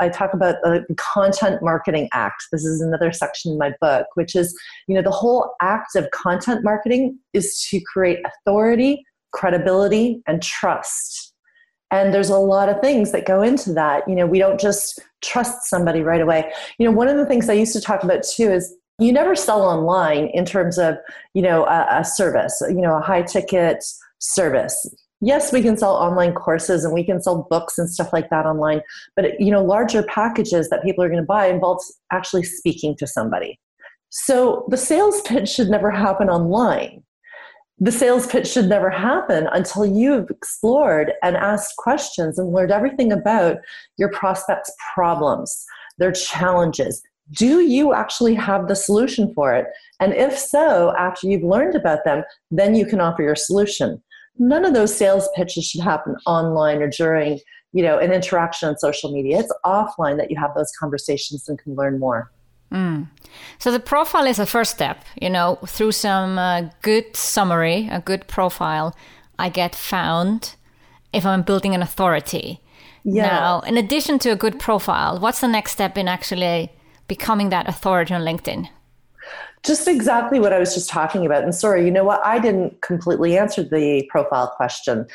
I 0.00 0.08
talk 0.08 0.34
about 0.34 0.56
the 0.62 0.84
Content 0.96 1.62
Marketing 1.62 2.08
Act. 2.12 2.44
This 2.52 2.64
is 2.64 2.80
another 2.80 3.12
section 3.12 3.52
in 3.52 3.58
my 3.58 3.72
book, 3.80 4.06
which 4.14 4.34
is, 4.34 4.56
you 4.88 4.94
know, 4.94 5.02
the 5.02 5.10
whole 5.10 5.54
act 5.60 5.96
of 5.96 6.10
content 6.10 6.64
marketing 6.64 7.18
is 7.32 7.66
to 7.70 7.80
create 7.80 8.20
authority, 8.24 9.04
credibility, 9.32 10.22
and 10.26 10.42
trust 10.42 11.34
and 11.90 12.12
there's 12.12 12.30
a 12.30 12.38
lot 12.38 12.68
of 12.68 12.80
things 12.80 13.12
that 13.12 13.24
go 13.24 13.42
into 13.42 13.72
that 13.72 14.08
you 14.08 14.14
know 14.14 14.26
we 14.26 14.38
don't 14.38 14.58
just 14.58 15.00
trust 15.22 15.68
somebody 15.68 16.00
right 16.00 16.20
away 16.20 16.52
you 16.78 16.86
know 16.86 16.92
one 16.92 17.08
of 17.08 17.16
the 17.16 17.26
things 17.26 17.48
i 17.48 17.52
used 17.52 17.72
to 17.72 17.80
talk 17.80 18.02
about 18.02 18.22
too 18.22 18.50
is 18.50 18.74
you 18.98 19.12
never 19.12 19.34
sell 19.34 19.62
online 19.62 20.26
in 20.34 20.44
terms 20.44 20.78
of 20.78 20.96
you 21.34 21.42
know 21.42 21.64
a, 21.64 21.86
a 22.00 22.04
service 22.04 22.62
you 22.68 22.80
know 22.80 22.96
a 22.96 23.00
high 23.00 23.22
ticket 23.22 23.84
service 24.18 24.86
yes 25.20 25.52
we 25.52 25.62
can 25.62 25.76
sell 25.76 25.94
online 25.94 26.32
courses 26.32 26.84
and 26.84 26.94
we 26.94 27.04
can 27.04 27.20
sell 27.20 27.46
books 27.50 27.78
and 27.78 27.90
stuff 27.90 28.12
like 28.12 28.30
that 28.30 28.46
online 28.46 28.80
but 29.16 29.38
you 29.40 29.50
know 29.50 29.64
larger 29.64 30.02
packages 30.04 30.68
that 30.70 30.82
people 30.82 31.02
are 31.02 31.08
going 31.08 31.20
to 31.20 31.26
buy 31.26 31.46
involves 31.46 31.92
actually 32.12 32.42
speaking 32.42 32.96
to 32.96 33.06
somebody 33.06 33.58
so 34.10 34.64
the 34.68 34.76
sales 34.76 35.20
pitch 35.22 35.48
should 35.48 35.68
never 35.68 35.90
happen 35.90 36.28
online 36.28 37.02
the 37.78 37.92
sales 37.92 38.26
pitch 38.26 38.46
should 38.46 38.68
never 38.68 38.88
happen 38.88 39.48
until 39.52 39.84
you've 39.84 40.30
explored 40.30 41.12
and 41.22 41.36
asked 41.36 41.76
questions 41.76 42.38
and 42.38 42.52
learned 42.52 42.70
everything 42.70 43.12
about 43.12 43.56
your 43.98 44.10
prospects' 44.12 44.72
problems, 44.94 45.64
their 45.98 46.12
challenges. 46.12 47.02
Do 47.32 47.60
you 47.60 47.94
actually 47.94 48.34
have 48.34 48.68
the 48.68 48.76
solution 48.76 49.32
for 49.34 49.54
it? 49.54 49.66
And 50.00 50.12
if 50.12 50.38
so, 50.38 50.94
after 50.96 51.26
you've 51.26 51.42
learned 51.42 51.74
about 51.74 52.04
them, 52.04 52.22
then 52.50 52.74
you 52.74 52.86
can 52.86 53.00
offer 53.00 53.22
your 53.22 53.36
solution. 53.36 54.02
None 54.38 54.64
of 54.64 54.74
those 54.74 54.94
sales 54.94 55.28
pitches 55.34 55.64
should 55.64 55.80
happen 55.80 56.16
online 56.26 56.82
or 56.82 56.88
during 56.88 57.40
you 57.72 57.82
know 57.82 57.98
an 57.98 58.12
interaction 58.12 58.68
on 58.68 58.78
social 58.78 59.12
media. 59.12 59.40
It's 59.40 59.52
offline 59.64 60.16
that 60.18 60.30
you 60.30 60.38
have 60.38 60.54
those 60.54 60.72
conversations 60.78 61.48
and 61.48 61.58
can 61.58 61.74
learn 61.74 61.98
more. 61.98 62.30
Mm. 62.72 63.08
So 63.58 63.70
the 63.70 63.80
profile 63.80 64.26
is 64.26 64.38
a 64.38 64.46
first 64.46 64.72
step. 64.72 65.04
You 65.20 65.30
know, 65.30 65.58
through 65.66 65.92
some 65.92 66.38
uh, 66.38 66.68
good 66.82 67.16
summary, 67.16 67.88
a 67.90 68.00
good 68.00 68.26
profile, 68.26 68.94
I 69.38 69.48
get 69.48 69.74
found 69.74 70.56
if 71.12 71.24
I'm 71.24 71.42
building 71.42 71.74
an 71.74 71.82
authority. 71.82 72.60
Yeah. 73.04 73.26
Now, 73.26 73.60
in 73.60 73.76
addition 73.76 74.18
to 74.20 74.30
a 74.30 74.36
good 74.36 74.58
profile, 74.58 75.20
what's 75.20 75.40
the 75.40 75.48
next 75.48 75.72
step 75.72 75.96
in 75.96 76.08
actually 76.08 76.72
becoming 77.08 77.50
that 77.50 77.68
authority 77.68 78.14
on 78.14 78.22
LinkedIn? 78.22 78.68
just 79.64 79.88
exactly 79.88 80.38
what 80.38 80.52
I 80.52 80.58
was 80.58 80.74
just 80.74 80.90
talking 80.90 81.24
about. 81.24 81.42
And 81.42 81.54
sorry, 81.54 81.84
you 81.84 81.90
know 81.90 82.04
what? 82.04 82.24
I 82.24 82.38
didn't 82.38 82.82
completely 82.82 83.38
answer 83.38 83.62
the 83.62 84.06
profile 84.10 84.52
question. 84.54 85.06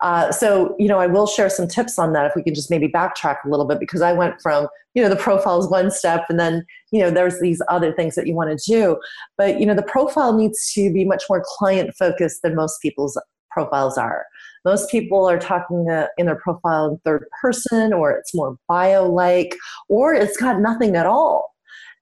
Uh, 0.00 0.32
so, 0.32 0.74
you 0.78 0.88
know, 0.88 0.98
I 0.98 1.06
will 1.06 1.26
share 1.26 1.50
some 1.50 1.68
tips 1.68 1.98
on 1.98 2.14
that 2.14 2.24
if 2.24 2.32
we 2.34 2.42
can 2.42 2.54
just 2.54 2.70
maybe 2.70 2.88
backtrack 2.88 3.36
a 3.44 3.48
little 3.48 3.66
bit 3.66 3.78
because 3.78 4.00
I 4.00 4.14
went 4.14 4.40
from, 4.40 4.66
you 4.94 5.02
know, 5.02 5.10
the 5.10 5.16
profile 5.16 5.60
is 5.60 5.68
one 5.68 5.90
step 5.90 6.24
and 6.30 6.40
then, 6.40 6.64
you 6.90 7.00
know, 7.00 7.10
there's 7.10 7.38
these 7.40 7.60
other 7.68 7.92
things 7.92 8.14
that 8.14 8.26
you 8.26 8.34
want 8.34 8.58
to 8.58 8.72
do. 8.72 8.98
But, 9.36 9.60
you 9.60 9.66
know, 9.66 9.74
the 9.74 9.82
profile 9.82 10.34
needs 10.34 10.72
to 10.72 10.90
be 10.90 11.04
much 11.04 11.24
more 11.28 11.44
client 11.44 11.94
focused 11.98 12.40
than 12.42 12.54
most 12.54 12.80
people's 12.80 13.20
profiles 13.50 13.98
are. 13.98 14.24
Most 14.64 14.90
people 14.90 15.28
are 15.28 15.38
talking 15.38 15.88
uh, 15.90 16.06
in 16.16 16.26
their 16.26 16.36
profile 16.36 16.86
in 16.88 16.98
third 17.04 17.26
person 17.40 17.92
or 17.92 18.10
it's 18.12 18.34
more 18.34 18.56
bio 18.68 19.10
like 19.10 19.56
or 19.88 20.14
it's 20.14 20.36
got 20.36 20.60
nothing 20.60 20.96
at 20.96 21.06
all 21.06 21.52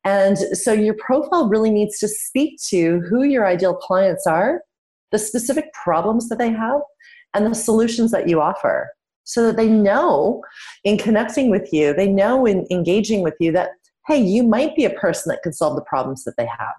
and 0.06 0.38
so 0.38 0.72
your 0.72 0.94
profile 0.94 1.48
really 1.48 1.70
needs 1.70 1.98
to 1.98 2.06
speak 2.06 2.60
to 2.68 3.00
who 3.10 3.24
your 3.24 3.44
ideal 3.44 3.74
clients 3.74 4.24
are, 4.24 4.62
the 5.10 5.18
specific 5.18 5.72
problems 5.72 6.28
that 6.28 6.38
they 6.38 6.52
have, 6.52 6.80
and 7.34 7.44
the 7.44 7.56
solutions 7.56 8.12
that 8.12 8.28
you 8.28 8.40
offer 8.40 8.92
so 9.24 9.44
that 9.44 9.56
they 9.56 9.68
know 9.68 10.42
in 10.84 10.96
connecting 10.96 11.50
with 11.50 11.72
you, 11.72 11.92
they 11.92 12.06
know 12.06 12.46
in 12.46 12.64
engaging 12.70 13.22
with 13.22 13.34
you 13.40 13.50
that, 13.50 13.70
hey, 14.06 14.16
you 14.22 14.44
might 14.44 14.76
be 14.76 14.84
a 14.84 14.90
person 14.90 15.28
that 15.30 15.42
can 15.42 15.52
solve 15.52 15.74
the 15.74 15.82
problems 15.82 16.22
that 16.22 16.36
they 16.38 16.46
have. 16.46 16.74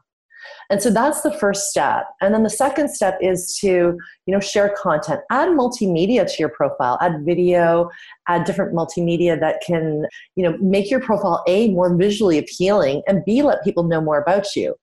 And 0.69 0.81
so 0.81 0.89
that's 0.89 1.21
the 1.21 1.31
first 1.31 1.69
step. 1.69 2.07
And 2.21 2.33
then 2.33 2.43
the 2.43 2.49
second 2.49 2.89
step 2.89 3.17
is 3.21 3.57
to, 3.61 3.67
you 3.67 3.97
know, 4.27 4.39
share 4.39 4.75
content, 4.81 5.21
add 5.31 5.49
multimedia 5.49 6.29
to 6.29 6.35
your 6.39 6.49
profile, 6.49 6.97
add 7.01 7.23
video, 7.25 7.89
add 8.27 8.43
different 8.43 8.75
multimedia 8.75 9.39
that 9.39 9.61
can, 9.65 10.05
you 10.35 10.43
know, 10.43 10.57
make 10.59 10.91
your 10.91 10.99
profile 10.99 11.43
A 11.47 11.69
more 11.69 11.95
visually 11.95 12.37
appealing 12.37 13.01
and 13.07 13.23
B 13.25 13.41
let 13.41 13.63
people 13.63 13.83
know 13.83 14.01
more 14.01 14.19
about 14.19 14.55
you. 14.55 14.75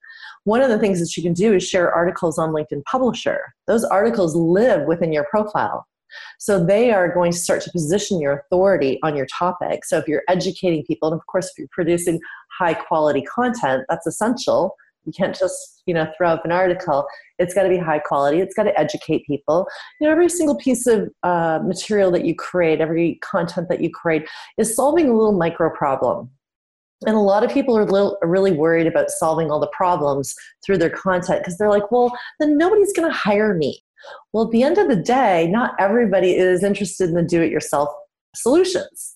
One 0.44 0.62
of 0.62 0.70
the 0.70 0.78
things 0.78 1.00
that 1.00 1.16
you 1.16 1.22
can 1.22 1.32
do 1.32 1.54
is 1.54 1.66
share 1.66 1.92
articles 1.92 2.38
on 2.38 2.50
LinkedIn 2.50 2.84
Publisher. 2.84 3.54
Those 3.66 3.84
articles 3.84 4.34
live 4.34 4.86
within 4.86 5.12
your 5.12 5.24
profile. 5.24 5.86
So 6.38 6.64
they 6.64 6.92
are 6.92 7.12
going 7.12 7.32
to 7.32 7.38
start 7.38 7.62
to 7.62 7.72
position 7.72 8.20
your 8.20 8.32
authority 8.38 8.98
on 9.02 9.16
your 9.16 9.26
topic. 9.26 9.84
So 9.84 9.98
if 9.98 10.06
you're 10.06 10.22
educating 10.28 10.84
people, 10.84 11.08
and 11.10 11.18
of 11.18 11.26
course, 11.26 11.46
if 11.46 11.58
you're 11.58 11.68
producing 11.72 12.20
high 12.56 12.74
quality 12.74 13.22
content, 13.22 13.84
that's 13.88 14.06
essential 14.06 14.76
you 15.04 15.12
can't 15.12 15.36
just 15.36 15.82
you 15.86 15.94
know 15.94 16.06
throw 16.16 16.30
up 16.30 16.44
an 16.44 16.52
article. 16.52 17.06
It's 17.38 17.54
got 17.54 17.64
to 17.64 17.68
be 17.68 17.78
high 17.78 17.98
quality. 17.98 18.40
It's 18.40 18.54
got 18.54 18.64
to 18.64 18.78
educate 18.78 19.26
people. 19.26 19.66
You 20.00 20.06
know 20.06 20.12
every 20.12 20.28
single 20.28 20.56
piece 20.56 20.86
of 20.86 21.08
uh, 21.22 21.60
material 21.64 22.10
that 22.12 22.24
you 22.24 22.34
create 22.34 22.80
every 22.80 23.18
content 23.22 23.68
that 23.68 23.80
you 23.80 23.90
create 23.90 24.28
is 24.58 24.74
solving 24.74 25.08
a 25.08 25.14
little 25.14 25.32
micro 25.32 25.70
problem. 25.70 26.30
And 27.06 27.16
a 27.16 27.20
lot 27.20 27.44
of 27.44 27.50
people 27.50 27.76
are, 27.76 27.84
little, 27.84 28.16
are 28.22 28.28
really 28.28 28.52
worried 28.52 28.86
about 28.86 29.10
solving 29.10 29.50
all 29.50 29.60
the 29.60 29.70
problems 29.76 30.34
through 30.64 30.78
their 30.78 30.90
content 30.90 31.40
because 31.40 31.58
they're 31.58 31.70
like 31.70 31.90
well 31.90 32.16
then 32.40 32.56
nobody's 32.56 32.92
going 32.92 33.10
to 33.10 33.16
hire 33.16 33.54
me. 33.54 33.80
Well 34.32 34.46
at 34.46 34.50
the 34.50 34.62
end 34.62 34.78
of 34.78 34.88
the 34.88 34.96
day 34.96 35.48
not 35.48 35.74
everybody 35.78 36.34
is 36.36 36.62
interested 36.62 37.08
in 37.08 37.14
the 37.14 37.22
do 37.22 37.42
it 37.42 37.50
yourself 37.50 37.88
solutions 38.34 39.13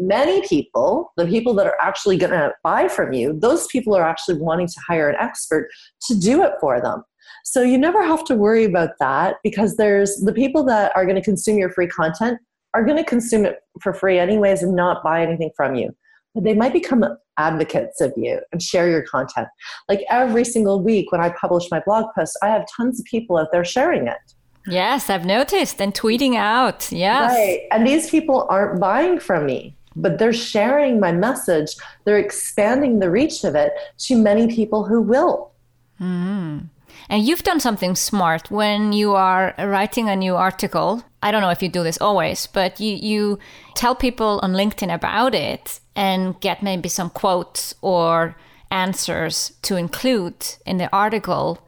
many 0.00 0.46
people, 0.46 1.12
the 1.16 1.26
people 1.26 1.54
that 1.54 1.66
are 1.66 1.76
actually 1.80 2.16
going 2.16 2.32
to 2.32 2.52
buy 2.62 2.88
from 2.88 3.12
you, 3.12 3.38
those 3.38 3.66
people 3.68 3.94
are 3.94 4.06
actually 4.06 4.38
wanting 4.38 4.66
to 4.66 4.80
hire 4.86 5.08
an 5.08 5.16
expert 5.18 5.68
to 6.06 6.14
do 6.14 6.42
it 6.42 6.52
for 6.60 6.80
them. 6.80 7.02
So 7.44 7.62
you 7.62 7.78
never 7.78 8.02
have 8.02 8.24
to 8.24 8.34
worry 8.34 8.64
about 8.64 8.90
that 9.00 9.36
because 9.42 9.76
there's 9.76 10.16
the 10.16 10.32
people 10.32 10.64
that 10.64 10.94
are 10.96 11.04
going 11.04 11.16
to 11.16 11.22
consume 11.22 11.58
your 11.58 11.70
free 11.70 11.86
content 11.86 12.38
are 12.74 12.84
going 12.84 12.98
to 12.98 13.04
consume 13.04 13.46
it 13.46 13.60
for 13.80 13.94
free 13.94 14.18
anyways 14.18 14.62
and 14.62 14.74
not 14.74 15.02
buy 15.02 15.22
anything 15.22 15.50
from 15.56 15.74
you. 15.74 15.94
But 16.34 16.44
they 16.44 16.54
might 16.54 16.72
become 16.72 17.04
advocates 17.38 18.00
of 18.00 18.12
you 18.16 18.40
and 18.52 18.62
share 18.62 18.90
your 18.90 19.02
content. 19.02 19.48
Like 19.88 20.04
every 20.10 20.44
single 20.44 20.82
week 20.82 21.10
when 21.10 21.20
I 21.20 21.30
publish 21.40 21.70
my 21.70 21.80
blog 21.86 22.06
post, 22.14 22.38
I 22.42 22.48
have 22.48 22.66
tons 22.76 23.00
of 23.00 23.06
people 23.06 23.38
out 23.38 23.48
there 23.50 23.64
sharing 23.64 24.06
it. 24.06 24.18
Yes, 24.66 25.08
I've 25.08 25.24
noticed 25.24 25.80
and 25.80 25.94
tweeting 25.94 26.36
out. 26.36 26.92
Yes. 26.92 27.32
Right. 27.32 27.62
And 27.72 27.86
these 27.86 28.10
people 28.10 28.46
aren't 28.50 28.78
buying 28.78 29.18
from 29.18 29.46
me 29.46 29.77
but 30.02 30.18
they're 30.18 30.32
sharing 30.32 31.00
my 31.00 31.12
message. 31.12 31.76
They're 32.04 32.18
expanding 32.18 32.98
the 32.98 33.10
reach 33.10 33.44
of 33.44 33.54
it 33.54 33.72
to 33.98 34.16
many 34.16 34.46
people 34.54 34.84
who 34.84 35.02
will. 35.02 35.52
Mm-hmm. 36.00 36.66
And 37.10 37.26
you've 37.26 37.42
done 37.42 37.60
something 37.60 37.94
smart 37.96 38.50
when 38.50 38.92
you 38.92 39.14
are 39.14 39.54
writing 39.58 40.08
a 40.08 40.16
new 40.16 40.36
article. 40.36 41.02
I 41.22 41.30
don't 41.30 41.42
know 41.42 41.50
if 41.50 41.62
you 41.62 41.68
do 41.68 41.82
this 41.82 41.98
always, 42.00 42.46
but 42.46 42.80
you, 42.80 42.96
you 42.96 43.38
tell 43.74 43.94
people 43.94 44.40
on 44.42 44.52
LinkedIn 44.52 44.92
about 44.92 45.34
it 45.34 45.80
and 45.96 46.38
get 46.40 46.62
maybe 46.62 46.88
some 46.88 47.10
quotes 47.10 47.74
or 47.80 48.36
answers 48.70 49.52
to 49.62 49.76
include 49.76 50.46
in 50.66 50.76
the 50.76 50.94
article 50.94 51.66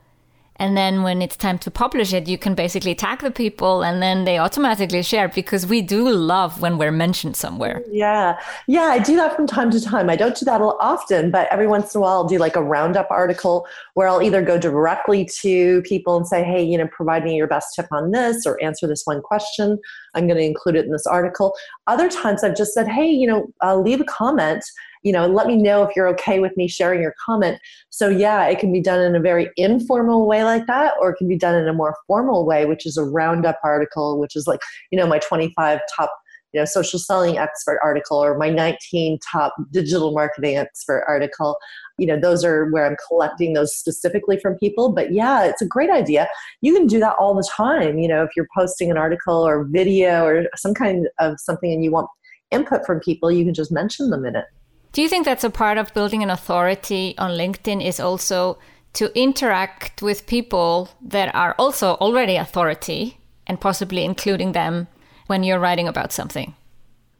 and 0.60 0.76
then 0.76 1.02
when 1.02 1.22
it's 1.22 1.36
time 1.36 1.58
to 1.58 1.70
publish 1.70 2.12
it 2.12 2.28
you 2.28 2.38
can 2.38 2.54
basically 2.54 2.94
tag 2.94 3.20
the 3.20 3.30
people 3.30 3.82
and 3.82 4.00
then 4.02 4.24
they 4.24 4.38
automatically 4.38 5.02
share 5.02 5.28
because 5.28 5.66
we 5.66 5.80
do 5.80 6.08
love 6.08 6.60
when 6.60 6.76
we're 6.78 6.92
mentioned 6.92 7.36
somewhere. 7.36 7.82
Yeah. 7.90 8.38
Yeah 8.68 8.88
i 8.96 8.98
do 8.98 9.16
that 9.16 9.34
from 9.34 9.46
time 9.46 9.70
to 9.70 9.80
time. 9.80 10.08
I 10.10 10.16
don't 10.16 10.36
do 10.36 10.44
that 10.44 10.60
often 10.60 11.30
but 11.30 11.48
every 11.50 11.66
once 11.66 11.94
in 11.94 11.98
a 11.98 12.02
while 12.02 12.12
i'll 12.18 12.28
do 12.28 12.38
like 12.38 12.56
a 12.56 12.62
roundup 12.62 13.10
article 13.10 13.66
where 13.94 14.06
i'll 14.06 14.22
either 14.22 14.42
go 14.42 14.58
directly 14.58 15.24
to 15.40 15.82
people 15.82 16.16
and 16.16 16.26
say 16.26 16.44
hey 16.44 16.62
you 16.62 16.76
know 16.76 16.88
provide 16.88 17.24
me 17.24 17.36
your 17.36 17.48
best 17.48 17.74
tip 17.74 17.86
on 17.90 18.10
this 18.10 18.46
or 18.46 18.62
answer 18.62 18.86
this 18.86 19.02
one 19.04 19.22
question. 19.22 19.78
I'm 20.14 20.26
going 20.26 20.38
to 20.38 20.44
include 20.44 20.76
it 20.76 20.84
in 20.84 20.92
this 20.92 21.06
article. 21.06 21.56
Other 21.86 22.10
times 22.10 22.44
i've 22.44 22.56
just 22.56 22.74
said 22.74 22.86
hey 22.86 23.08
you 23.08 23.26
know 23.26 23.50
uh, 23.64 23.76
leave 23.76 24.00
a 24.00 24.04
comment 24.04 24.62
you 25.02 25.12
know, 25.12 25.26
let 25.26 25.46
me 25.46 25.56
know 25.56 25.82
if 25.82 25.96
you're 25.96 26.08
okay 26.08 26.40
with 26.40 26.56
me 26.56 26.68
sharing 26.68 27.00
your 27.00 27.14
comment. 27.24 27.58
So, 27.90 28.08
yeah, 28.08 28.46
it 28.46 28.58
can 28.58 28.72
be 28.72 28.80
done 28.80 29.00
in 29.00 29.14
a 29.16 29.20
very 29.20 29.50
informal 29.56 30.26
way 30.26 30.44
like 30.44 30.66
that, 30.66 30.94
or 31.00 31.10
it 31.10 31.16
can 31.16 31.28
be 31.28 31.38
done 31.38 31.54
in 31.54 31.68
a 31.68 31.72
more 31.72 31.96
formal 32.06 32.44
way, 32.44 32.66
which 32.66 32.86
is 32.86 32.96
a 32.96 33.04
roundup 33.04 33.58
article, 33.64 34.18
which 34.18 34.36
is 34.36 34.46
like, 34.46 34.60
you 34.90 34.98
know, 34.98 35.06
my 35.06 35.18
25 35.18 35.80
top 35.94 36.10
you 36.52 36.60
know 36.60 36.64
social 36.64 36.98
selling 36.98 37.38
expert 37.38 37.78
article 37.82 38.16
or 38.18 38.36
my 38.36 38.50
19 38.50 39.18
top 39.18 39.54
digital 39.70 40.12
marketing 40.12 40.56
expert 40.56 41.04
article. 41.06 41.56
You 41.98 42.08
know 42.08 42.18
those 42.18 42.44
are 42.44 42.68
where 42.70 42.86
i'm 42.86 42.96
collecting 43.06 43.52
those 43.52 43.74
specifically 43.76 44.36
from 44.36 44.56
people. 44.56 44.92
But 44.92 45.12
yeah 45.12 45.44
it's 45.44 45.62
a 45.62 45.66
great 45.66 45.90
idea. 45.90 46.28
You 46.60 46.74
can 46.74 46.88
do 46.88 46.98
that 47.00 47.14
all 47.20 47.34
the 47.34 47.48
time 47.48 47.98
you 47.98 48.08
know 48.08 48.24
if 48.24 48.30
you're 48.36 48.48
posting 48.52 48.90
an 48.90 48.96
article 48.96 49.36
or 49.36 49.64
video 49.64 50.24
or 50.24 50.46
some 50.56 50.74
kind 50.74 51.08
of 51.18 51.38
something 51.38 51.72
and 51.72 51.84
you 51.84 51.90
want 51.90 52.08
input 52.50 52.84
from 52.84 52.98
people 52.98 53.30
you 53.30 53.44
can 53.44 53.54
just 53.54 53.70
mention 53.70 54.10
them 54.10 54.24
in 54.24 54.34
it 54.34 54.44
do 54.92 55.02
you 55.02 55.08
think 55.08 55.24
that's 55.24 55.44
a 55.44 55.50
part 55.50 55.78
of 55.78 55.94
building 55.94 56.22
an 56.22 56.30
authority 56.30 57.14
on 57.18 57.30
LinkedIn 57.30 57.84
is 57.84 58.00
also 58.00 58.58
to 58.94 59.16
interact 59.18 60.02
with 60.02 60.26
people 60.26 60.88
that 61.00 61.32
are 61.34 61.54
also 61.58 61.94
already 61.94 62.36
authority 62.36 63.18
and 63.46 63.60
possibly 63.60 64.04
including 64.04 64.52
them 64.52 64.88
when 65.28 65.44
you're 65.44 65.60
writing 65.60 65.86
about 65.86 66.12
something. 66.12 66.54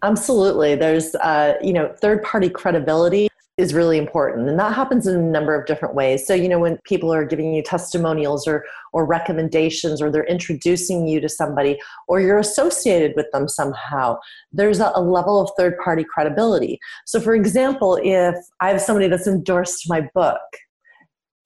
Absolutely. 0.02 0.74
There's, 0.74 1.14
uh, 1.16 1.54
you 1.62 1.72
know, 1.72 1.94
third 2.00 2.22
party 2.24 2.48
credibility 2.48 3.28
is 3.60 3.74
really 3.74 3.98
important. 3.98 4.48
And 4.48 4.58
that 4.58 4.74
happens 4.74 5.06
in 5.06 5.14
a 5.14 5.22
number 5.22 5.54
of 5.54 5.66
different 5.66 5.94
ways. 5.94 6.26
So, 6.26 6.32
you 6.32 6.48
know, 6.48 6.58
when 6.58 6.78
people 6.84 7.12
are 7.12 7.26
giving 7.26 7.52
you 7.52 7.62
testimonials 7.62 8.48
or, 8.48 8.64
or 8.94 9.04
recommendations, 9.04 10.00
or 10.00 10.10
they're 10.10 10.24
introducing 10.24 11.06
you 11.06 11.20
to 11.20 11.28
somebody, 11.28 11.78
or 12.08 12.20
you're 12.20 12.38
associated 12.38 13.12
with 13.16 13.30
them 13.32 13.48
somehow, 13.48 14.18
there's 14.50 14.80
a, 14.80 14.90
a 14.94 15.02
level 15.02 15.38
of 15.38 15.50
third 15.58 15.76
party 15.78 16.04
credibility. 16.04 16.80
So, 17.04 17.20
for 17.20 17.34
example, 17.34 18.00
if 18.02 18.34
I 18.60 18.70
have 18.70 18.80
somebody 18.80 19.08
that's 19.08 19.26
endorsed 19.26 19.88
my 19.88 20.08
book, 20.14 20.40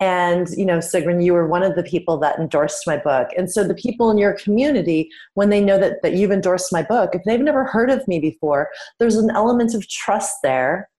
and 0.01 0.49
you 0.57 0.67
know 0.67 0.79
sigrun 0.79 1.25
you 1.25 1.33
were 1.33 1.47
one 1.47 1.63
of 1.63 1.77
the 1.77 1.83
people 1.85 2.19
that 2.19 2.37
endorsed 2.37 2.85
my 2.85 2.97
book 2.97 3.29
and 3.37 3.49
so 3.49 3.63
the 3.63 3.77
people 3.77 4.11
in 4.11 4.19
your 4.19 4.33
community 4.33 5.09
when 5.35 5.51
they 5.51 5.61
know 5.61 5.79
that, 5.79 6.03
that 6.03 6.15
you've 6.15 6.33
endorsed 6.33 6.73
my 6.73 6.83
book 6.83 7.15
if 7.15 7.23
they've 7.25 7.41
never 7.41 7.65
heard 7.65 7.89
of 7.91 8.07
me 8.09 8.19
before 8.19 8.71
there's 8.99 9.15
an 9.15 9.31
element 9.31 9.73
of 9.73 9.89
trust 9.89 10.35
there 10.43 10.91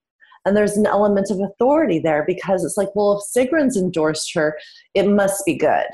and 0.46 0.56
there's 0.56 0.78
an 0.78 0.86
element 0.86 1.32
of 1.32 1.40
authority 1.40 2.00
there 2.00 2.24
because 2.26 2.64
it's 2.64 2.78
like, 2.78 2.90
well, 2.96 3.20
if 3.20 3.50
Sigrun's 3.50 3.78
endorsed 3.78 4.34
her, 4.34 4.58
it 4.94 5.08
must 5.08 5.46
be 5.46 5.56
good 5.56 5.88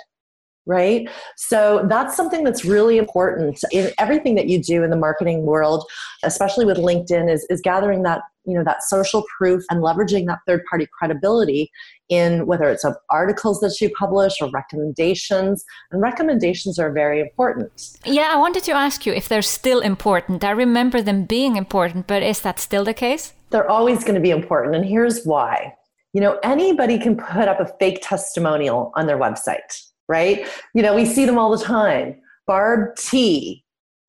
right? 0.67 1.10
So 1.38 1.88
that's 1.89 2.15
something 2.15 2.43
that's 2.43 2.63
really 2.63 3.00
important 3.00 3.60
in 3.72 3.91
everything 3.98 4.36
that 4.36 4.48
you 4.48 4.62
do 4.62 4.84
in 4.84 4.91
the 4.91 4.96
marketing 4.96 5.41
world 5.41 5.89
especially 6.24 6.65
with 6.65 6.77
linkedin 6.77 7.31
is, 7.31 7.46
is 7.50 7.62
gathering 7.62 8.03
that 8.03 8.22
you 8.46 8.55
know 8.55 8.63
that 8.63 8.84
social 8.84 9.24
proof 9.38 9.63
and 9.70 9.84
leveraging 9.84 10.25
that 10.25 10.39
third 10.48 10.63
party 10.70 10.88
credibility 10.98 11.70
in 12.10 12.46
whether 12.48 12.70
it's 12.70 12.84
of 12.84 12.96
articles 13.10 13.60
that 13.60 13.79
you 13.79 13.89
publish 13.91 14.41
or 14.41 14.50
recommendations. 14.50 15.63
And 15.91 16.01
recommendations 16.01 16.79
are 16.79 16.91
very 16.91 17.20
important. 17.20 17.98
Yeah 18.05 18.31
i 18.34 18.38
wanted 18.38 18.63
to 18.63 18.72
ask 18.72 19.05
you 19.05 19.13
if 19.13 19.27
they're 19.27 19.41
still 19.41 19.79
important. 19.79 20.43
I 20.43 20.51
remember 20.51 21.01
them 21.01 21.25
being 21.25 21.55
important 21.55 22.08
but 22.08 22.24
is 22.24 22.41
that 22.41 22.60
still 22.60 22.84
the 22.84 22.93
case 22.93 23.34
they're 23.51 23.70
always 23.70 24.03
going 24.03 24.15
to 24.15 24.22
be 24.22 24.31
important. 24.31 24.75
And 24.75 24.86
here's 24.86 25.24
why. 25.24 25.74
You 26.13 26.22
know, 26.22 26.39
anybody 26.43 26.98
can 26.98 27.15
put 27.15 27.48
up 27.48 27.60
a 27.60 27.72
fake 27.79 28.00
testimonial 28.01 28.91
on 28.96 29.05
their 29.05 29.17
website, 29.17 29.81
right? 30.10 30.48
You 30.74 30.81
know, 30.81 30.96
we 30.96 31.05
see 31.05 31.25
them 31.25 31.38
all 31.38 31.55
the 31.55 31.63
time. 31.63 32.20
Barb 32.48 32.96
T. 32.98 33.63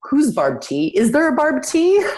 Who's 0.09 0.33
Barb 0.33 0.59
T? 0.59 0.87
Is 0.87 1.11
there 1.11 1.29
a 1.29 1.35
Barb 1.35 1.63
T? 1.63 2.03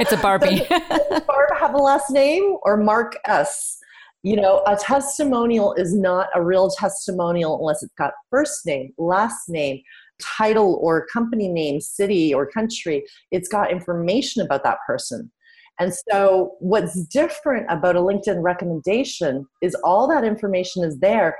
It's 0.00 0.12
a 0.12 0.16
Barbie. 0.16 0.60
Does 0.68 1.22
Barb 1.26 1.50
have 1.58 1.74
a 1.74 1.78
last 1.78 2.10
name 2.10 2.56
or 2.62 2.76
Mark 2.76 3.16
S? 3.26 3.78
You 4.22 4.36
know, 4.36 4.62
a 4.66 4.76
testimonial 4.76 5.74
is 5.74 5.92
not 5.92 6.28
a 6.36 6.42
real 6.42 6.70
testimonial 6.70 7.58
unless 7.58 7.82
it's 7.82 7.94
got 7.98 8.12
first 8.30 8.64
name, 8.64 8.92
last 8.96 9.48
name, 9.48 9.82
title 10.20 10.78
or 10.80 11.06
company 11.12 11.48
name, 11.48 11.80
city 11.80 12.32
or 12.32 12.48
country. 12.48 13.04
It's 13.32 13.48
got 13.48 13.72
information 13.72 14.42
about 14.42 14.62
that 14.62 14.78
person. 14.86 15.32
And 15.80 15.92
so, 16.10 16.56
what's 16.60 17.04
different 17.06 17.66
about 17.68 17.96
a 17.96 18.00
LinkedIn 18.00 18.42
recommendation 18.42 19.46
is 19.62 19.74
all 19.84 20.08
that 20.08 20.24
information 20.24 20.84
is 20.84 20.98
there 20.98 21.38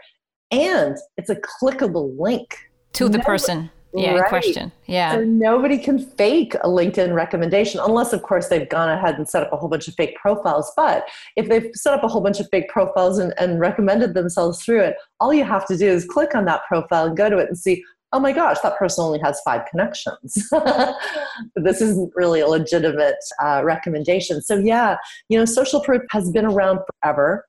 and 0.51 0.97
it's 1.17 1.31
a 1.31 1.37
clickable 1.37 2.19
link 2.19 2.57
to 2.95 3.09
the 3.09 3.19
person. 3.21 3.71
Yeah, 3.95 4.15
right. 4.17 4.29
question. 4.29 4.71
Yeah. 4.87 5.15
So 5.15 5.25
nobody 5.25 5.79
can 5.79 5.99
fake 5.99 6.55
a 6.57 6.69
LinkedIn 6.69 7.15
recommendation 7.15 7.81
unless, 7.83 8.13
of 8.13 8.23
course, 8.23 8.49
they've 8.49 8.69
gone 8.69 8.91
ahead 8.91 9.15
and 9.15 9.27
set 9.27 9.43
up 9.43 9.53
a 9.53 9.57
whole 9.57 9.69
bunch 9.69 9.89
of 9.89 9.95
fake 9.95 10.15
profiles. 10.17 10.71
But 10.77 11.09
if 11.37 11.49
they've 11.49 11.71
set 11.75 11.95
up 11.95 12.05
a 12.05 12.09
whole 12.09 12.21
bunch 12.21 12.39
of 12.39 12.49
fake 12.51 12.69
profiles 12.69 13.19
and, 13.19 13.33
and 13.39 13.61
recommended 13.61 14.13
themselves 14.13 14.63
through 14.63 14.83
it, 14.83 14.97
all 15.21 15.33
you 15.33 15.45
have 15.45 15.67
to 15.69 15.77
do 15.77 15.87
is 15.87 16.05
click 16.05 16.35
on 16.35 16.45
that 16.45 16.63
profile 16.69 17.07
and 17.07 17.17
go 17.17 17.31
to 17.31 17.39
it 17.39 17.49
and 17.49 17.57
see, 17.57 17.83
oh 18.13 18.21
my 18.21 18.33
gosh, 18.33 18.59
that 18.61 18.79
person 18.79 19.05
only 19.05 19.19
has 19.21 19.41
five 19.45 19.63
connections. 19.71 20.49
this 21.57 21.81
isn't 21.81 22.13
really 22.15 22.41
a 22.41 22.47
legitimate 22.47 23.17
uh, 23.43 23.63
recommendation. 23.65 24.41
So, 24.41 24.57
yeah, 24.57 24.97
you 25.29 25.39
know, 25.39 25.45
social 25.45 25.81
proof 25.81 26.03
has 26.11 26.31
been 26.31 26.47
around 26.47 26.81
forever. 27.03 27.45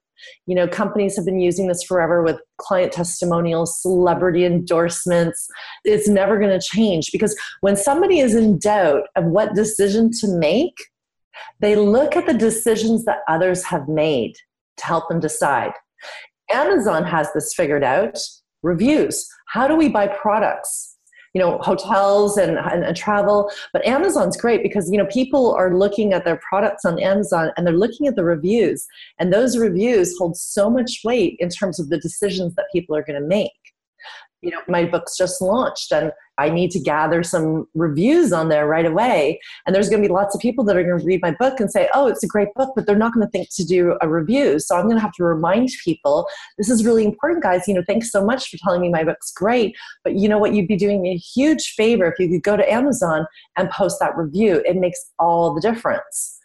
You 0.48 0.56
know, 0.56 0.68
companies 0.68 1.16
have 1.16 1.26
been 1.26 1.40
using 1.40 1.68
this 1.68 1.82
forever 1.84 2.22
with 2.22 2.42
client 2.58 2.92
testimonials, 2.92 3.82
celebrity 3.82 4.44
endorsements. 4.44 5.48
It's 5.86 6.10
never 6.10 6.38
going 6.38 6.58
to 6.58 6.66
change 6.66 7.14
because 7.14 7.38
when 7.62 7.78
somebody 7.78 8.20
is 8.20 8.36
in 8.36 8.60
doubt 8.60 9.04
of 9.16 9.26
what 9.26 9.56
decision 9.56 10.12
to 10.20 10.28
make, 10.28 10.76
they 11.62 11.78
look 11.78 12.18
at 12.18 12.26
the 12.26 12.34
decisions 12.34 13.06
that 13.06 13.20
others 13.30 13.64
have 13.64 13.88
made 13.88 14.36
to 14.78 14.86
help 14.86 15.08
them 15.08 15.22
decide. 15.22 15.72
Amazon 16.52 17.06
has 17.06 17.32
this 17.34 17.54
figured 17.54 17.84
out 17.84 18.18
reviews. 18.64 19.28
How 19.48 19.68
do 19.68 19.76
we 19.76 19.90
buy 19.90 20.08
products? 20.08 20.96
You 21.36 21.42
know 21.42 21.60
hotels 21.60 22.38
and, 22.38 22.58
and, 22.58 22.84
and, 22.84 22.98
travel. 22.98 23.52
But 23.72 23.86
amazon's 23.86 24.36
great 24.36 24.64
because 24.64 24.90
you 24.90 24.98
know 24.98 25.06
people 25.06 25.54
are 25.54 25.78
looking 25.78 26.12
at 26.12 26.26
their 26.26 26.40
products 26.50 26.86
on 26.86 27.00
amazon 27.00 27.52
and 27.56 27.68
they're 27.68 27.78
looking 27.78 28.08
at 28.08 28.16
the 28.16 28.24
reviews. 28.24 28.88
And 29.20 29.32
those 29.32 29.56
reviews 29.56 30.18
hold 30.18 30.38
so 30.38 30.72
much 30.72 31.02
weight 31.04 31.36
in 31.38 31.50
terms 31.50 31.80
of 31.80 31.90
the 31.90 32.00
decisions 32.00 32.56
that 32.56 32.66
people 32.74 32.96
are 32.96 33.04
going 33.04 33.22
to 33.22 33.28
make 33.28 33.52
you 34.42 34.52
know 34.52 34.62
my 34.68 34.86
book's 34.86 35.18
just 35.18 35.42
launched 35.42 35.92
and 35.92 36.12
i 36.38 36.50
need 36.50 36.72
to 36.72 36.80
gather 36.80 37.24
some 37.24 37.68
reviews 37.74 38.32
on 38.32 38.48
there 38.50 38.68
right 38.68 38.86
away. 38.86 39.40
And 39.66 39.76
there's 39.76 39.90
going 39.90 40.02
to 40.02 40.08
be 40.08 40.14
lots 40.14 40.34
of 40.34 40.42
people 40.42 40.64
that 40.66 40.78
are 40.78 40.84
going 40.84 41.00
to 41.00 41.06
read 41.06 41.22
my 41.22 41.36
book 41.40 41.60
and 41.60 41.70
say 41.72 41.90
oh 41.94 42.08
it's 42.08 42.24
a 42.24 42.28
great 42.28 42.50
book 42.56 42.72
but 42.76 42.86
they're 42.86 42.98
not 42.98 43.14
going 43.14 43.26
to 43.26 43.32
think 43.32 43.50
to 43.56 43.66
do 43.66 43.98
a 44.02 44.10
review. 44.10 44.60
So 44.60 44.76
i'm 44.76 44.86
going 44.86 44.96
to 44.96 45.02
have 45.02 45.14
to 45.14 45.24
remind 45.24 45.70
people 45.84 46.28
this 46.58 46.70
is 46.70 46.86
really 46.86 47.06
important 47.06 47.44
guys. 47.44 47.68
You 47.68 47.74
know 47.76 47.84
thanks 47.86 48.12
so 48.12 48.24
much 48.24 48.50
for 48.50 48.58
telling 48.58 48.82
me 48.82 48.90
my 48.90 49.04
book's 49.04 49.32
great 49.32 49.76
but 50.04 50.16
you 50.16 50.30
know 50.30 50.38
what? 50.38 50.54
You'd 50.54 50.68
be 50.68 50.78
doing 50.78 51.02
me 51.02 51.12
a 51.12 51.18
huge 51.18 51.74
favor 51.76 52.06
if 52.06 52.20
you 52.20 52.30
could 52.30 52.44
go 52.44 52.56
to 52.56 52.72
amazon 52.72 53.26
and 53.58 53.70
post 53.70 53.98
that 54.00 54.18
review. 54.18 54.64
It 54.66 54.78
makes 54.78 55.00
all 55.20 55.54
the 55.54 55.62
difference. 55.62 56.38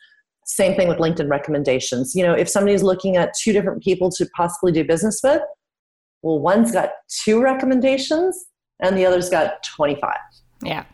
Same 0.47 0.75
thing 0.77 0.89
with 0.89 0.99
linkedin 0.99 1.31
recommendations. 1.31 2.15
You 2.15 2.25
know 2.25 2.35
if 2.35 2.49
somebody's 2.49 2.83
looking 2.83 3.17
at 3.17 3.35
two 3.41 3.53
different 3.53 3.83
people 3.83 4.11
to 4.13 4.27
possibly 4.37 4.73
do 4.73 4.85
business 4.85 5.21
with 5.23 5.43
well, 6.25 6.39
one's 6.39 6.73
got 6.73 6.91
two 7.23 7.41
recommendations 7.41 8.47
and 8.81 8.97
the 8.97 9.05
other's 9.05 9.29
got 9.29 9.63
25. 9.63 10.11
Yeah. 10.63 10.85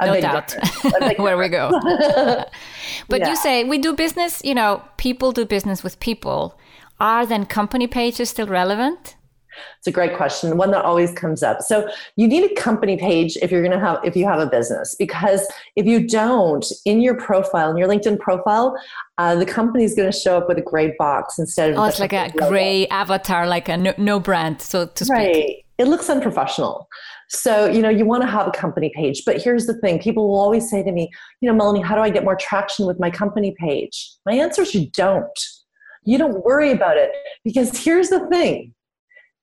no 0.00 0.18
doubt 0.18 0.56
where 1.18 1.36
we 1.36 1.48
go. 1.50 1.70
but 3.08 3.20
yeah. 3.20 3.28
you 3.28 3.36
say 3.36 3.64
we 3.64 3.76
do 3.76 3.92
business, 3.92 4.40
you 4.42 4.54
know, 4.54 4.82
people 4.96 5.30
do 5.32 5.44
business 5.44 5.84
with 5.84 6.00
people. 6.00 6.58
Are 6.98 7.26
then 7.26 7.44
company 7.44 7.86
pages 7.86 8.30
still 8.30 8.46
relevant? 8.46 9.15
It's 9.78 9.86
a 9.86 9.92
great 9.92 10.16
question, 10.16 10.56
one 10.56 10.70
that 10.70 10.84
always 10.84 11.12
comes 11.12 11.42
up. 11.42 11.62
So 11.62 11.88
you 12.16 12.26
need 12.28 12.50
a 12.50 12.54
company 12.54 12.96
page 12.96 13.36
if 13.42 13.50
you're 13.50 13.62
going 13.62 13.78
to 13.78 13.84
have 13.84 13.98
if 14.04 14.16
you 14.16 14.26
have 14.26 14.40
a 14.40 14.46
business 14.46 14.94
because 14.98 15.46
if 15.76 15.86
you 15.86 16.06
don't 16.06 16.64
in 16.84 17.00
your 17.00 17.14
profile 17.14 17.70
in 17.70 17.76
your 17.76 17.88
LinkedIn 17.88 18.18
profile, 18.18 18.76
uh, 19.18 19.34
the 19.34 19.46
company 19.46 19.84
is 19.84 19.94
going 19.94 20.10
to 20.10 20.18
show 20.18 20.36
up 20.36 20.48
with 20.48 20.58
a 20.58 20.62
gray 20.62 20.94
box 20.98 21.38
instead 21.38 21.70
of 21.70 21.78
oh, 21.78 21.84
it's 21.84 22.00
like 22.00 22.12
a 22.12 22.30
logo. 22.34 22.48
gray 22.48 22.86
avatar, 22.88 23.46
like 23.46 23.68
a 23.68 23.76
no, 23.76 23.94
no, 23.96 24.20
brand, 24.20 24.60
so 24.60 24.86
to 24.86 25.04
speak. 25.04 25.16
Right. 25.16 25.56
It 25.78 25.88
looks 25.88 26.08
unprofessional. 26.08 26.88
So, 27.28 27.66
you 27.66 27.82
know, 27.82 27.88
you 27.88 28.04
want 28.04 28.22
to 28.22 28.28
have 28.28 28.46
a 28.46 28.50
company 28.50 28.90
page. 28.94 29.22
But 29.26 29.42
here's 29.42 29.66
the 29.66 29.74
thing 29.80 29.98
people 29.98 30.28
will 30.28 30.38
always 30.38 30.70
say 30.70 30.82
to 30.82 30.92
me, 30.92 31.10
you 31.40 31.52
know, 31.52 31.58
Melonie, 31.58 31.84
how 31.84 31.94
do 31.94 32.00
I 32.00 32.10
get 32.10 32.24
more 32.24 32.36
traction 32.36 32.86
with 32.86 33.00
my 33.00 33.10
company 33.10 33.54
page? 33.58 34.10
My 34.24 34.34
answer 34.34 34.62
is 34.62 34.74
you 34.74 34.88
don't. 34.90 35.38
You 36.04 36.18
don't 36.18 36.44
worry 36.44 36.70
about 36.70 36.96
it 36.96 37.10
because 37.44 37.82
here's 37.82 38.10
the 38.10 38.26
thing 38.28 38.72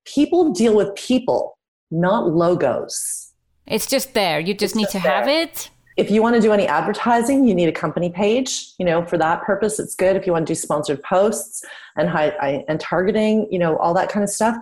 people 0.06 0.52
deal 0.52 0.76
with 0.76 0.94
people, 0.96 1.58
not 1.92 2.32
logos. 2.32 3.32
It's 3.68 3.86
just 3.86 4.13
there. 4.13 4.39
You 4.39 4.54
just 4.54 4.72
it's 4.72 4.76
need 4.76 4.84
just 4.84 4.94
to 4.94 5.00
there. 5.02 5.12
have 5.12 5.28
it. 5.28 5.70
If 5.96 6.10
you 6.10 6.22
want 6.24 6.36
to 6.36 6.42
do 6.42 6.52
any 6.52 6.68
advertising, 6.68 7.46
you 7.46 7.54
need 7.54 7.70
a 7.70 7.72
company 7.72 8.10
page. 8.10 8.72
You 8.80 8.86
know, 8.86 9.06
for 9.06 9.18
that 9.20 9.44
purpose, 9.44 9.80
it's 9.80 9.96
good. 9.96 10.16
If 10.16 10.26
you 10.26 10.34
want 10.34 10.48
to 10.48 10.52
do 10.52 10.56
sponsored 10.56 11.04
posts 11.04 11.63
and 11.96 12.10
high, 12.10 12.30
and 12.68 12.80
targeting, 12.80 13.48
you 13.52 13.60
know, 13.60 13.78
all 13.78 13.94
that 13.94 14.10
kind 14.10 14.24
of 14.24 14.30
stuff, 14.30 14.58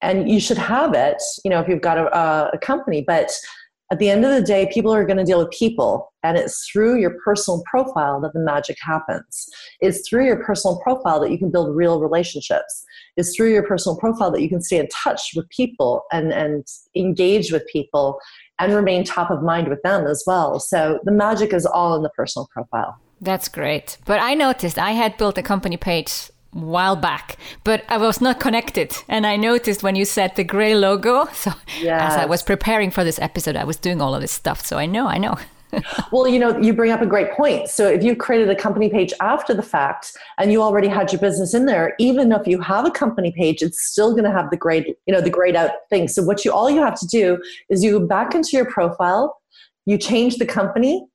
and 0.00 0.30
you 0.30 0.40
should 0.40 0.56
have 0.56 0.94
it. 0.94 1.22
You 1.44 1.50
know, 1.50 1.60
if 1.60 1.68
you've 1.68 1.82
got 1.82 1.98
a, 1.98 2.50
a 2.54 2.58
company, 2.58 3.02
but 3.02 3.30
at 3.90 3.98
the 3.98 4.08
end 4.08 4.24
of 4.24 4.30
the 4.30 4.42
day, 4.42 4.70
people 4.72 4.94
are 4.94 5.04
going 5.04 5.16
to 5.16 5.24
deal 5.24 5.38
with 5.38 5.50
people, 5.50 6.12
and 6.22 6.38
it's 6.38 6.68
through 6.70 7.00
your 7.00 7.16
personal 7.24 7.62
profile 7.68 8.20
that 8.20 8.32
the 8.32 8.38
magic 8.38 8.76
happens. 8.80 9.48
It's 9.80 10.08
through 10.08 10.26
your 10.26 10.44
personal 10.44 10.78
profile 10.80 11.18
that 11.20 11.32
you 11.32 11.38
can 11.38 11.50
build 11.50 11.74
real 11.74 12.00
relationships. 12.00 12.84
It's 13.16 13.34
through 13.34 13.52
your 13.52 13.66
personal 13.66 13.98
profile 13.98 14.30
that 14.30 14.42
you 14.42 14.48
can 14.48 14.62
stay 14.62 14.78
in 14.78 14.86
touch 14.88 15.32
with 15.34 15.48
people 15.48 16.02
and, 16.12 16.32
and 16.32 16.64
engage 16.94 17.50
with 17.50 17.66
people 17.66 18.18
and 18.60 18.72
remain 18.72 19.02
top 19.02 19.30
of 19.30 19.42
mind 19.42 19.66
with 19.66 19.82
them 19.82 20.06
as 20.06 20.22
well. 20.24 20.60
So 20.60 21.00
the 21.04 21.12
magic 21.12 21.52
is 21.52 21.66
all 21.66 21.96
in 21.96 22.02
the 22.02 22.10
personal 22.10 22.48
profile. 22.52 22.96
That's 23.20 23.48
great. 23.48 23.98
But 24.04 24.20
I 24.20 24.34
noticed 24.34 24.78
I 24.78 24.92
had 24.92 25.16
built 25.16 25.36
a 25.36 25.42
company 25.42 25.76
page 25.76 26.30
while 26.52 26.96
back, 26.96 27.36
but 27.64 27.84
I 27.88 27.96
was 27.96 28.20
not 28.20 28.40
connected. 28.40 28.96
And 29.08 29.26
I 29.26 29.36
noticed 29.36 29.82
when 29.82 29.96
you 29.96 30.04
said 30.04 30.36
the 30.36 30.44
gray 30.44 30.74
logo. 30.74 31.28
So 31.40 31.52
yes. 31.80 32.12
as 32.12 32.18
I 32.18 32.26
was 32.26 32.42
preparing 32.42 32.90
for 32.90 33.02
this 33.02 33.18
episode, 33.18 33.56
I 33.56 33.64
was 33.64 33.76
doing 33.76 34.02
all 34.02 34.14
of 34.14 34.20
this 34.20 34.32
stuff. 34.32 34.64
So 34.66 34.76
I 34.76 34.84
know, 34.84 35.06
I 35.06 35.16
know. 35.16 35.38
well, 36.12 36.28
you 36.28 36.38
know, 36.38 36.58
you 36.58 36.72
bring 36.72 36.90
up 36.90 37.00
a 37.00 37.06
great 37.06 37.32
point. 37.32 37.68
So 37.68 37.88
if 37.88 38.02
you 38.02 38.16
created 38.16 38.50
a 38.50 38.56
company 38.56 38.88
page 38.90 39.12
after 39.20 39.54
the 39.54 39.62
fact 39.62 40.12
and 40.38 40.52
you 40.52 40.62
already 40.62 40.88
had 40.88 41.12
your 41.12 41.20
business 41.20 41.54
in 41.54 41.66
there, 41.66 41.94
even 41.98 42.32
if 42.32 42.46
you 42.46 42.60
have 42.60 42.84
a 42.84 42.90
company 42.90 43.32
page, 43.32 43.62
it's 43.62 43.82
still 43.82 44.12
going 44.12 44.24
to 44.24 44.32
have 44.32 44.50
the 44.50 44.56
grade, 44.56 44.94
you 45.06 45.14
know, 45.14 45.20
the 45.20 45.30
grayed 45.30 45.56
out 45.56 45.70
thing. 45.88 46.08
So 46.08 46.22
what 46.22 46.44
you 46.44 46.52
all 46.52 46.70
you 46.70 46.82
have 46.82 46.98
to 47.00 47.06
do 47.06 47.40
is 47.68 47.82
you 47.82 47.98
go 47.98 48.06
back 48.06 48.34
into 48.34 48.50
your 48.52 48.66
profile, 48.66 49.40
you 49.86 49.96
change 49.96 50.36
the 50.36 50.46
company, 50.46 51.06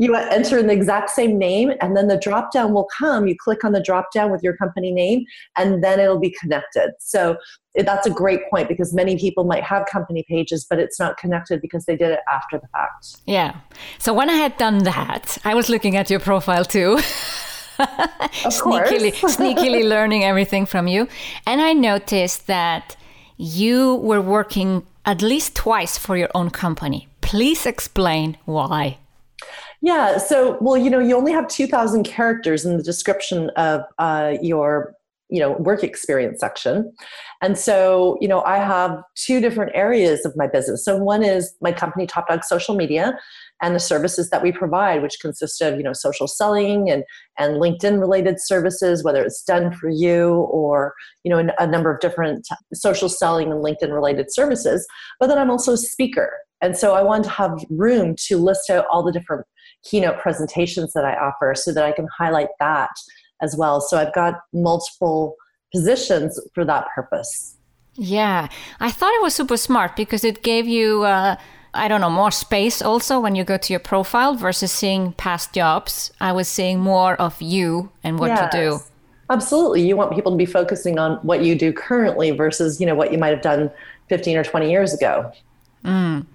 you 0.00 0.14
enter 0.14 0.56
in 0.58 0.66
the 0.66 0.72
exact 0.72 1.10
same 1.10 1.38
name 1.38 1.72
and 1.82 1.94
then 1.94 2.08
the 2.08 2.16
drop 2.16 2.52
down 2.52 2.72
will 2.72 2.88
come. 2.96 3.28
You 3.28 3.36
click 3.36 3.64
on 3.64 3.72
the 3.72 3.82
drop 3.82 4.12
down 4.14 4.32
with 4.32 4.42
your 4.42 4.56
company 4.56 4.92
name 4.92 5.26
and 5.56 5.84
then 5.84 6.00
it'll 6.00 6.18
be 6.18 6.34
connected. 6.40 6.92
So 6.98 7.36
that's 7.74 8.06
a 8.06 8.10
great 8.10 8.40
point 8.48 8.66
because 8.66 8.94
many 8.94 9.18
people 9.18 9.44
might 9.44 9.62
have 9.62 9.84
company 9.92 10.24
pages 10.26 10.66
but 10.68 10.78
it's 10.78 10.98
not 10.98 11.18
connected 11.18 11.60
because 11.60 11.84
they 11.84 11.96
did 11.96 12.12
it 12.12 12.20
after 12.32 12.58
the 12.58 12.66
fact. 12.68 13.20
Yeah. 13.26 13.56
So 13.98 14.14
when 14.14 14.30
i 14.30 14.34
had 14.34 14.56
done 14.56 14.78
that 14.84 15.38
i 15.44 15.54
was 15.54 15.68
looking 15.68 15.96
at 15.96 16.08
your 16.10 16.20
profile 16.20 16.64
too. 16.64 16.96
Sneakily 17.78 19.12
sneakily 19.36 19.88
learning 19.88 20.24
everything 20.24 20.64
from 20.66 20.88
you. 20.88 21.08
And 21.46 21.60
i 21.60 21.72
noticed 21.74 22.46
that 22.46 22.96
you 23.36 23.96
were 23.96 24.20
working 24.20 24.86
at 25.04 25.22
least 25.22 25.54
twice 25.54 25.96
for 25.98 26.16
your 26.16 26.30
own 26.34 26.50
company. 26.50 27.08
Please 27.20 27.66
explain 27.66 28.36
why 28.46 28.98
yeah. 29.82 30.18
So, 30.18 30.58
well, 30.60 30.76
you 30.76 30.90
know, 30.90 30.98
you 30.98 31.16
only 31.16 31.32
have 31.32 31.48
2,000 31.48 32.04
characters 32.04 32.64
in 32.64 32.76
the 32.76 32.82
description 32.82 33.50
of 33.56 33.82
uh, 33.98 34.36
your 34.42 34.94
you 35.30 35.38
know 35.38 35.52
work 35.52 35.82
experience 35.82 36.40
section. 36.40 36.92
And 37.40 37.56
so 37.56 38.18
you 38.20 38.28
know 38.28 38.42
i 38.42 38.56
have 38.56 39.00
two 39.14 39.40
different 39.40 39.70
areas 39.74 40.26
of 40.26 40.36
my 40.36 40.46
business. 40.46 40.84
So 40.84 40.96
one 40.96 41.22
is 41.22 41.54
my 41.60 41.72
company 41.72 42.06
top 42.06 42.28
dog 42.28 42.44
social 42.44 42.74
media 42.74 43.18
and 43.62 43.74
the 43.74 43.80
services 43.80 44.30
that 44.30 44.42
we 44.42 44.52
provide 44.52 45.02
which 45.02 45.20
consist 45.20 45.62
of 45.62 45.76
you 45.76 45.82
know 45.82 45.92
social 45.92 46.26
selling 46.26 46.90
and 46.90 47.04
and 47.38 47.54
linkedin 47.54 48.00
related 48.00 48.40
services 48.40 49.04
whether 49.04 49.22
it's 49.22 49.42
done 49.44 49.72
for 49.72 49.88
you 49.88 50.34
or 50.50 50.94
you 51.24 51.30
know 51.30 51.48
a, 51.58 51.66
number 51.66 51.94
of 51.94 52.00
different 52.00 52.46
social 52.74 53.08
selling 53.08 53.52
and 53.52 53.64
linkedin 53.64 53.94
related 53.94 54.32
services. 54.32 54.86
But 55.20 55.28
then 55.28 55.38
i'm 55.38 55.50
also 55.50 55.72
a 55.74 55.78
speaker. 55.78 56.32
And 56.60 56.76
so 56.76 56.94
i 56.94 57.02
want 57.02 57.24
to 57.24 57.30
have 57.30 57.64
room 57.70 58.16
to 58.26 58.36
list 58.36 58.68
out 58.68 58.86
all 58.90 59.02
the 59.04 59.12
different 59.12 59.46
keynote 59.84 60.18
presentations 60.18 60.92
that 60.92 61.04
I 61.04 61.14
offer 61.14 61.54
so 61.54 61.72
that 61.72 61.84
I 61.84 61.92
can 61.92 62.06
highlight 62.16 62.48
that 62.58 62.90
as 63.42 63.56
well. 63.56 63.80
So 63.80 63.96
I've 63.96 64.14
got 64.14 64.34
multiple 64.52 65.36
positions 65.72 66.38
for 66.54 66.64
that 66.64 66.86
purpose. 66.94 67.56
Yeah, 67.94 68.48
I 68.78 68.90
thought 68.90 69.12
it 69.14 69.22
was 69.22 69.34
super 69.34 69.56
smart 69.56 69.96
because 69.96 70.24
it 70.24 70.42
gave 70.42 70.66
you, 70.66 71.02
uh, 71.02 71.36
I 71.74 71.88
don't 71.88 72.00
know, 72.00 72.10
more 72.10 72.30
space 72.30 72.82
also 72.82 73.20
when 73.20 73.34
you 73.34 73.44
go 73.44 73.56
to 73.56 73.72
your 73.72 73.80
profile 73.80 74.34
versus 74.34 74.72
seeing 74.72 75.12
past 75.12 75.52
jobs. 75.52 76.10
I 76.20 76.32
was 76.32 76.48
seeing 76.48 76.80
more 76.80 77.14
of 77.16 77.40
you 77.42 77.90
and 78.02 78.18
what 78.18 78.28
yes, 78.28 78.54
you 78.54 78.60
do. 78.60 78.78
Absolutely. 79.28 79.86
You 79.86 79.96
want 79.96 80.14
people 80.14 80.32
to 80.32 80.38
be 80.38 80.46
focusing 80.46 80.98
on 80.98 81.18
what 81.18 81.44
you 81.44 81.54
do 81.54 81.72
currently 81.72 82.30
versus, 82.30 82.80
you 82.80 82.86
know, 82.86 82.94
what 82.94 83.12
you 83.12 83.18
might 83.18 83.28
have 83.28 83.42
done 83.42 83.70
15 84.08 84.36
or 84.36 84.44
20 84.44 84.70
years 84.70 84.92
ago. 84.92 85.30
Mm. 85.84 86.26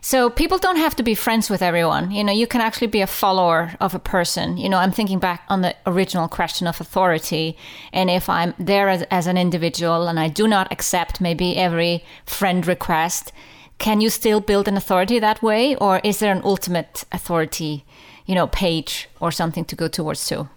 So 0.00 0.30
people 0.30 0.58
don't 0.58 0.76
have 0.76 0.96
to 0.96 1.02
be 1.02 1.14
friends 1.14 1.50
with 1.50 1.62
everyone. 1.62 2.10
You 2.10 2.24
know, 2.24 2.32
you 2.32 2.46
can 2.46 2.60
actually 2.60 2.86
be 2.86 3.00
a 3.00 3.06
follower 3.06 3.74
of 3.80 3.94
a 3.94 3.98
person. 3.98 4.56
You 4.56 4.68
know, 4.68 4.78
I'm 4.78 4.92
thinking 4.92 5.18
back 5.18 5.44
on 5.48 5.62
the 5.62 5.76
original 5.86 6.28
question 6.28 6.66
of 6.66 6.80
authority. 6.80 7.56
And 7.92 8.10
if 8.10 8.28
I'm 8.28 8.54
there 8.58 8.88
as, 8.88 9.02
as 9.10 9.26
an 9.26 9.36
individual 9.36 10.08
and 10.08 10.18
I 10.18 10.28
do 10.28 10.48
not 10.48 10.72
accept 10.72 11.20
maybe 11.20 11.56
every 11.56 12.04
friend 12.24 12.66
request, 12.66 13.32
can 13.78 14.00
you 14.00 14.10
still 14.10 14.40
build 14.40 14.66
an 14.66 14.76
authority 14.76 15.18
that 15.18 15.42
way? 15.42 15.76
Or 15.76 16.00
is 16.02 16.18
there 16.18 16.32
an 16.32 16.42
ultimate 16.44 17.04
authority, 17.12 17.84
you 18.26 18.34
know, 18.34 18.48
page 18.48 19.08
or 19.20 19.30
something 19.30 19.64
to 19.66 19.76
go 19.76 19.86
towards 19.86 20.26
too? 20.26 20.48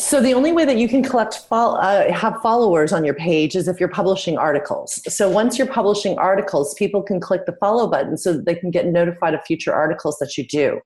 So 0.00 0.22
the 0.22 0.32
only 0.32 0.50
way 0.50 0.64
that 0.64 0.78
you 0.78 0.88
can 0.88 1.02
collect 1.02 1.46
uh, 1.50 2.10
have 2.10 2.40
followers 2.42 2.90
on 2.90 3.04
your 3.04 3.14
page 3.14 3.54
is 3.54 3.68
if 3.68 3.78
you're 3.78 3.90
publishing 3.90 4.38
articles. 4.38 4.98
So 5.14 5.28
once 5.28 5.58
you're 5.58 5.66
publishing 5.66 6.18
articles, 6.18 6.72
people 6.74 7.02
can 7.02 7.20
click 7.20 7.44
the 7.44 7.54
follow 7.60 7.86
button 7.86 8.16
so 8.16 8.32
that 8.32 8.46
they 8.46 8.54
can 8.54 8.70
get 8.70 8.86
notified 8.86 9.34
of 9.34 9.44
future 9.44 9.74
articles 9.74 10.16
that 10.18 10.38
you 10.38 10.46
do. 10.46 10.80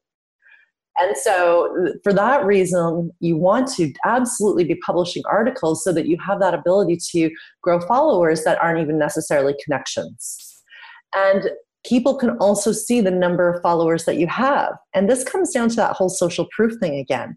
And 0.98 1.16
so 1.16 1.92
for 2.02 2.12
that 2.12 2.44
reason, 2.44 3.12
you 3.20 3.36
want 3.36 3.68
to 3.74 3.92
absolutely 4.04 4.64
be 4.64 4.74
publishing 4.84 5.22
articles 5.30 5.84
so 5.84 5.92
that 5.92 6.06
you 6.06 6.16
have 6.26 6.40
that 6.40 6.54
ability 6.54 6.98
to 7.12 7.30
grow 7.62 7.80
followers 7.80 8.42
that 8.42 8.60
aren't 8.60 8.80
even 8.80 8.98
necessarily 8.98 9.54
connections. 9.64 10.62
And 11.14 11.50
people 11.84 12.16
can 12.16 12.30
also 12.38 12.72
see 12.72 13.00
the 13.00 13.10
number 13.10 13.48
of 13.48 13.62
followers 13.62 14.04
that 14.04 14.16
you 14.16 14.26
have. 14.26 14.72
And 14.94 15.08
this 15.08 15.22
comes 15.22 15.52
down 15.52 15.68
to 15.70 15.76
that 15.76 15.92
whole 15.96 16.08
social 16.08 16.46
proof 16.50 16.78
thing 16.80 16.98
again. 16.98 17.36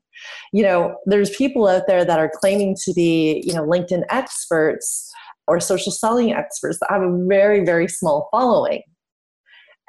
You 0.54 0.64
know, 0.64 0.96
there's 1.06 1.36
people 1.36 1.68
out 1.68 1.84
there 1.88 2.06
that 2.06 2.20
are 2.20 2.32
claiming 2.34 2.76
to 2.86 2.94
be, 2.94 3.44
you 3.46 3.54
know, 3.54 3.66
LinkedIn 3.66 4.04
experts 4.10 5.12
or 5.48 5.60
social 5.60 5.92
selling 5.92 6.34
experts 6.34 6.80
that 6.80 6.92
have 6.92 7.02
a 7.02 7.26
very, 7.28 7.66
very 7.66 7.88
small 7.88 8.30
following. 8.32 8.82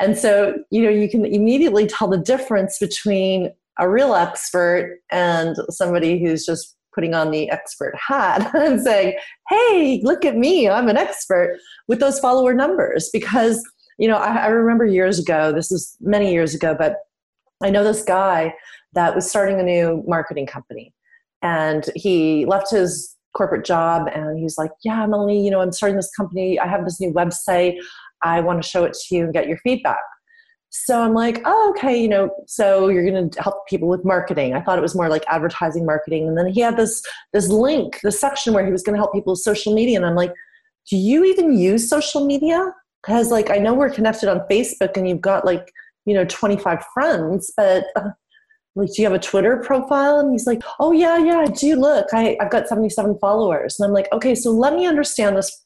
And 0.01 0.17
so, 0.17 0.55
you 0.71 0.83
know, 0.83 0.91
you 0.91 1.09
can 1.09 1.25
immediately 1.25 1.87
tell 1.87 2.09
the 2.09 2.19
difference 2.19 2.79
between 2.79 3.51
a 3.79 3.89
real 3.89 4.15
expert 4.15 4.99
and 5.11 5.57
somebody 5.71 6.21
who's 6.21 6.45
just 6.45 6.77
putting 6.95 7.15
on 7.15 7.31
the 7.31 7.49
expert 7.51 7.95
hat 7.97 8.53
and 8.55 8.81
saying, 8.81 9.17
hey, 9.49 10.01
look 10.03 10.25
at 10.25 10.37
me, 10.37 10.69
I'm 10.69 10.89
an 10.89 10.97
expert 10.97 11.59
with 11.87 12.01
those 12.01 12.19
follower 12.19 12.55
numbers 12.55 13.09
because 13.13 13.63
you 13.99 14.09
know, 14.09 14.17
I, 14.17 14.37
I 14.37 14.47
remember 14.47 14.87
years 14.87 15.19
ago, 15.19 15.53
this 15.53 15.71
is 15.71 15.97
many 16.01 16.33
years 16.33 16.55
ago, 16.55 16.75
but 16.79 16.97
I 17.63 17.71
know 17.71 17.85
this 17.85 18.05
guy 18.05 18.55
that 18.95 19.15
was 19.15 19.29
starting 19.29 19.61
a 19.61 19.63
new 19.63 20.03
marketing 20.07 20.47
company. 20.47 20.95
And 21.43 21.85
he 21.95 22.47
left 22.47 22.71
his 22.71 23.15
corporate 23.37 23.65
job 23.65 24.09
and 24.13 24.39
he's 24.39 24.57
like, 24.57 24.71
Yeah, 24.85 25.07
Melonie, 25.07 25.45
you 25.45 25.51
know, 25.51 25.61
I'm 25.61 25.73
starting 25.73 25.97
this 25.97 26.11
company. 26.17 26.59
I 26.59 26.67
have 26.67 26.85
this 26.85 27.01
new 27.01 27.13
website. 27.13 27.77
I 28.23 28.41
want 28.41 28.63
to 28.63 28.69
show 28.69 28.85
it 28.85 28.95
to 28.95 29.15
you 29.15 29.25
and 29.25 29.33
get 29.33 29.47
your 29.47 29.59
feedback. 29.59 29.99
So 30.71 31.01
I'm 31.01 31.15
like, 31.15 31.41
oh, 31.47 31.75
okay, 31.77 32.01
you 32.01 32.09
know, 32.09 32.31
so 32.47 32.89
you're 32.89 33.09
going 33.09 33.31
to 33.31 33.43
help 33.43 33.67
people 33.69 33.89
with 33.89 34.05
marketing. 34.05 34.53
I 34.53 34.61
thought 34.61 34.77
it 34.77 34.83
was 34.83 34.95
more 34.95 35.09
like 35.09 35.25
advertising 35.29 35.87
marketing. 35.87 36.29
And 36.29 36.37
then 36.37 36.47
he 36.47 36.61
had 36.61 36.77
this 36.77 37.03
this 37.33 37.49
link, 37.49 38.01
this 38.03 38.21
section 38.21 38.53
where 38.53 38.67
he 38.67 38.73
was 38.73 38.83
going 38.83 38.95
to 38.95 38.99
help 38.99 39.15
people 39.15 39.33
with 39.33 39.41
social 39.41 39.75
media. 39.75 39.97
And 39.97 40.05
I'm 40.05 40.15
like, 40.15 40.33
do 40.91 40.97
you 40.97 41.25
even 41.25 41.59
use 41.59 41.89
social 41.89 42.27
media? 42.27 42.73
Because 43.03 43.31
like 43.31 43.51
i 43.51 43.57
know 43.59 43.75
we're 43.75 43.91
connected 43.91 44.29
on 44.29 44.41
facebook 44.51 44.97
and 44.97 45.09
you've 45.09 45.21
got 45.21 45.45
like 45.45 45.73
you 46.05 46.15
know 46.15 46.25
25 46.25 46.85
friends 46.95 47.53
but 47.57 47.85
uh, 47.97 48.11
like 48.79 48.89
do 48.89 49.03
you 49.03 49.05
have 49.09 49.15
a 49.15 49.19
twitter 49.19 49.59
profile? 49.59 50.21
And 50.21 50.33
he's 50.33 50.47
like 50.47 50.63
oh 50.79 50.93
yeah 50.93 51.19
yeah 51.19 51.39
i 51.39 51.47
do. 51.47 51.77
Look 51.77 52.07
I, 52.13 52.37
i've 52.41 52.51
got 52.51 52.69
77 52.69 53.19
followers. 53.19 53.79
And 53.79 53.87
i'm 53.87 53.93
like 53.93 54.09
okay 54.13 54.35
so 54.35 54.51
let 54.51 54.75
me 54.75 54.87
understand 54.87 55.37
this 55.37 55.65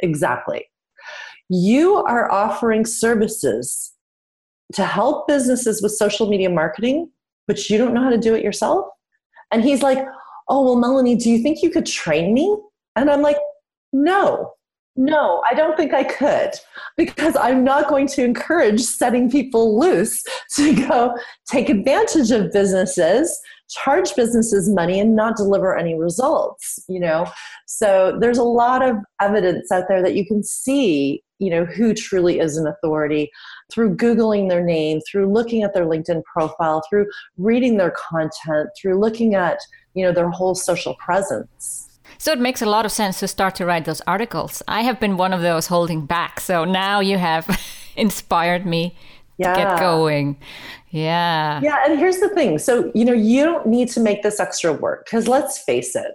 exactly. 0.00 0.66
You 1.48 1.96
are 1.96 2.30
offering 2.30 2.86
services 2.86 3.92
to 4.74 4.84
help 4.84 5.28
businesses 5.28 5.82
with 5.82 5.92
social 5.92 6.28
media 6.28 6.48
marketing 6.48 7.10
but 7.46 7.68
you 7.68 7.76
don't 7.76 7.92
know 7.92 8.02
how 8.02 8.10
to 8.10 8.18
do 8.18 8.34
it 8.34 8.44
yourself? 8.44 8.86
And 9.50 9.62
he's 9.62 9.82
like 9.82 9.98
oh 10.48 10.64
well 10.64 10.76
melonie 10.76 11.20
do 11.20 11.30
you 11.30 11.42
think 11.42 11.62
you 11.62 11.70
could 11.70 11.86
train 11.86 12.32
me? 12.32 12.56
And 12.96 13.10
i'm 13.10 13.22
like 13.22 13.38
no 13.92 14.52
no, 14.96 15.42
I 15.50 15.54
don't 15.54 15.76
think 15.76 15.94
I 15.94 16.04
could 16.04 16.50
because 16.96 17.34
I'm 17.36 17.64
not 17.64 17.88
going 17.88 18.06
to 18.08 18.24
encourage 18.24 18.80
setting 18.80 19.30
people 19.30 19.78
loose 19.78 20.22
to 20.56 20.74
go 20.86 21.16
take 21.48 21.70
advantage 21.70 22.30
of 22.30 22.52
businesses, 22.52 23.38
charge 23.70 24.14
businesses 24.14 24.68
money 24.68 25.00
and 25.00 25.16
not 25.16 25.36
deliver 25.36 25.76
any 25.76 25.98
results, 25.98 26.78
you 26.88 27.00
know. 27.00 27.26
So 27.66 28.18
there's 28.20 28.38
a 28.38 28.42
lot 28.42 28.86
of 28.86 28.96
evidence 29.20 29.72
out 29.72 29.84
there 29.88 30.02
that 30.02 30.14
you 30.14 30.26
can 30.26 30.42
see, 30.42 31.22
you 31.38 31.48
know, 31.48 31.64
who 31.64 31.94
truly 31.94 32.38
is 32.38 32.58
an 32.58 32.66
authority 32.66 33.30
through 33.72 33.96
googling 33.96 34.50
their 34.50 34.62
name, 34.62 35.00
through 35.10 35.32
looking 35.32 35.62
at 35.62 35.72
their 35.72 35.86
LinkedIn 35.86 36.22
profile, 36.24 36.82
through 36.90 37.06
reading 37.38 37.78
their 37.78 37.92
content, 37.92 38.68
through 38.78 39.00
looking 39.00 39.34
at, 39.34 39.56
you 39.94 40.04
know, 40.04 40.12
their 40.12 40.28
whole 40.28 40.54
social 40.54 40.94
presence. 40.96 41.91
So 42.22 42.30
it 42.30 42.38
makes 42.38 42.62
a 42.62 42.66
lot 42.66 42.86
of 42.86 42.92
sense 42.92 43.18
to 43.18 43.26
start 43.26 43.56
to 43.56 43.66
write 43.66 43.84
those 43.84 44.00
articles. 44.02 44.62
I 44.68 44.82
have 44.82 45.00
been 45.00 45.16
one 45.16 45.32
of 45.32 45.42
those 45.42 45.66
holding 45.66 46.06
back. 46.06 46.38
So 46.38 46.64
now 46.64 47.00
you 47.00 47.18
have 47.18 47.60
inspired 47.96 48.64
me 48.64 48.96
yeah. 49.38 49.52
to 49.52 49.60
get 49.60 49.80
going. 49.80 50.36
Yeah. 50.90 51.60
Yeah. 51.64 51.78
And 51.84 51.98
here's 51.98 52.18
the 52.18 52.28
thing. 52.28 52.60
So, 52.60 52.92
you 52.94 53.04
know, 53.04 53.12
you 53.12 53.42
don't 53.42 53.66
need 53.66 53.88
to 53.88 54.00
make 54.00 54.22
this 54.22 54.38
extra 54.38 54.72
work 54.72 55.04
because 55.04 55.26
let's 55.26 55.58
face 55.64 55.96
it, 55.96 56.12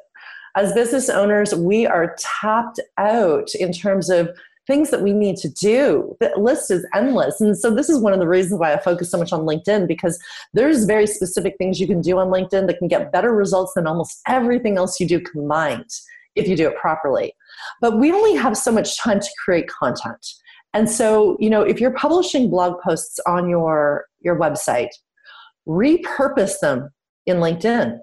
as 0.55 0.71
business 0.71 1.09
owners, 1.09 1.53
we 1.53 1.85
are 1.85 2.15
tapped 2.39 2.79
out 2.97 3.53
in 3.55 3.73
terms 3.73 4.09
of 4.09 4.29
things 4.67 4.91
that 4.91 5.01
we 5.01 5.13
need 5.13 5.37
to 5.37 5.49
do. 5.49 6.15
The 6.19 6.33
list 6.37 6.69
is 6.69 6.85
endless. 6.93 7.41
And 7.41 7.57
so 7.57 7.73
this 7.73 7.89
is 7.89 7.99
one 7.99 8.13
of 8.13 8.19
the 8.19 8.27
reasons 8.27 8.59
why 8.59 8.73
I 8.73 8.79
focus 8.79 9.09
so 9.09 9.17
much 9.17 9.33
on 9.33 9.41
LinkedIn 9.41 9.87
because 9.87 10.19
there's 10.53 10.85
very 10.85 11.07
specific 11.07 11.55
things 11.57 11.79
you 11.79 11.87
can 11.87 12.01
do 12.01 12.19
on 12.19 12.27
LinkedIn 12.27 12.67
that 12.67 12.77
can 12.77 12.87
get 12.87 13.11
better 13.11 13.33
results 13.33 13.73
than 13.73 13.87
almost 13.87 14.19
everything 14.27 14.77
else 14.77 14.99
you 14.99 15.07
do 15.07 15.19
combined 15.21 15.89
if 16.35 16.47
you 16.47 16.55
do 16.55 16.67
it 16.67 16.77
properly. 16.77 17.33
But 17.81 17.97
we 17.97 18.11
only 18.11 18.35
have 18.35 18.55
so 18.55 18.71
much 18.71 18.97
time 18.99 19.19
to 19.19 19.29
create 19.43 19.67
content. 19.67 20.25
And 20.73 20.89
so, 20.89 21.37
you 21.39 21.49
know, 21.49 21.61
if 21.61 21.79
you're 21.79 21.91
publishing 21.91 22.49
blog 22.49 22.79
posts 22.81 23.19
on 23.25 23.49
your 23.49 24.05
your 24.19 24.37
website, 24.37 24.89
repurpose 25.67 26.59
them 26.59 26.89
in 27.25 27.37
LinkedIn. 27.37 27.97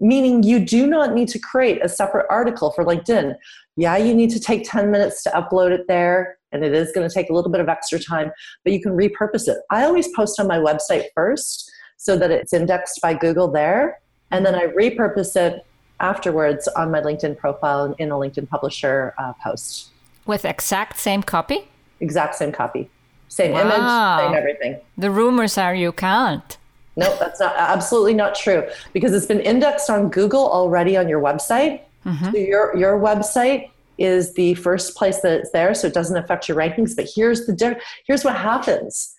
Meaning, 0.00 0.42
you 0.42 0.64
do 0.64 0.86
not 0.86 1.12
need 1.12 1.28
to 1.28 1.38
create 1.38 1.84
a 1.84 1.88
separate 1.88 2.26
article 2.30 2.70
for 2.70 2.84
LinkedIn. 2.84 3.34
Yeah, 3.76 3.96
you 3.96 4.14
need 4.14 4.30
to 4.30 4.40
take 4.40 4.68
10 4.68 4.90
minutes 4.90 5.22
to 5.24 5.30
upload 5.30 5.70
it 5.72 5.86
there, 5.88 6.38
and 6.52 6.64
it 6.64 6.72
is 6.72 6.90
going 6.92 7.08
to 7.08 7.14
take 7.14 7.30
a 7.30 7.32
little 7.32 7.50
bit 7.50 7.60
of 7.60 7.68
extra 7.68 7.98
time, 7.98 8.30
but 8.64 8.72
you 8.72 8.80
can 8.80 8.92
repurpose 8.92 9.46
it. 9.46 9.58
I 9.70 9.84
always 9.84 10.08
post 10.14 10.40
on 10.40 10.46
my 10.46 10.58
website 10.58 11.04
first 11.14 11.70
so 11.96 12.16
that 12.16 12.30
it's 12.30 12.52
indexed 12.52 13.00
by 13.02 13.14
Google 13.14 13.50
there, 13.50 14.00
and 14.30 14.44
then 14.44 14.54
I 14.54 14.66
repurpose 14.66 15.36
it 15.36 15.64
afterwards 16.00 16.66
on 16.68 16.90
my 16.90 17.00
LinkedIn 17.00 17.36
profile 17.36 17.94
in 17.98 18.10
a 18.10 18.14
LinkedIn 18.14 18.48
publisher 18.48 19.14
uh, 19.18 19.34
post. 19.42 19.90
With 20.26 20.44
exact 20.44 20.98
same 20.98 21.22
copy? 21.22 21.68
Exact 22.00 22.34
same 22.34 22.52
copy. 22.52 22.88
Same 23.28 23.52
wow. 23.52 23.60
image, 23.60 24.26
same 24.26 24.34
everything. 24.34 24.80
The 24.98 25.10
rumors 25.10 25.56
are 25.56 25.74
you 25.74 25.92
can't. 25.92 26.56
No, 27.00 27.16
that's 27.18 27.40
not 27.40 27.54
absolutely 27.56 28.14
not 28.14 28.34
true 28.34 28.68
because 28.92 29.12
it's 29.12 29.26
been 29.26 29.40
indexed 29.40 29.90
on 29.90 30.10
Google 30.10 30.50
already 30.50 30.96
on 30.96 31.08
your 31.08 31.20
website. 31.20 31.82
Mm-hmm. 32.04 32.30
So 32.30 32.36
your 32.36 32.76
your 32.76 33.00
website 33.00 33.70
is 33.98 34.34
the 34.34 34.54
first 34.54 34.96
place 34.96 35.20
that 35.20 35.40
it's 35.40 35.50
there, 35.50 35.74
so 35.74 35.86
it 35.86 35.94
doesn't 35.94 36.16
affect 36.16 36.48
your 36.48 36.56
rankings. 36.56 36.94
But 36.96 37.08
here's 37.14 37.46
the 37.46 37.80
here's 38.06 38.24
what 38.24 38.36
happens, 38.36 39.14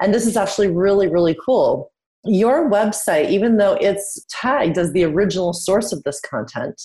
and 0.00 0.14
this 0.14 0.26
is 0.26 0.36
actually 0.36 0.68
really 0.68 1.08
really 1.08 1.36
cool 1.44 1.92
your 2.24 2.70
website, 2.70 3.28
even 3.28 3.58
though 3.58 3.74
it's 3.74 4.24
tagged 4.30 4.78
as 4.78 4.92
the 4.92 5.04
original 5.04 5.52
source 5.52 5.92
of 5.92 6.02
this 6.04 6.20
content, 6.20 6.80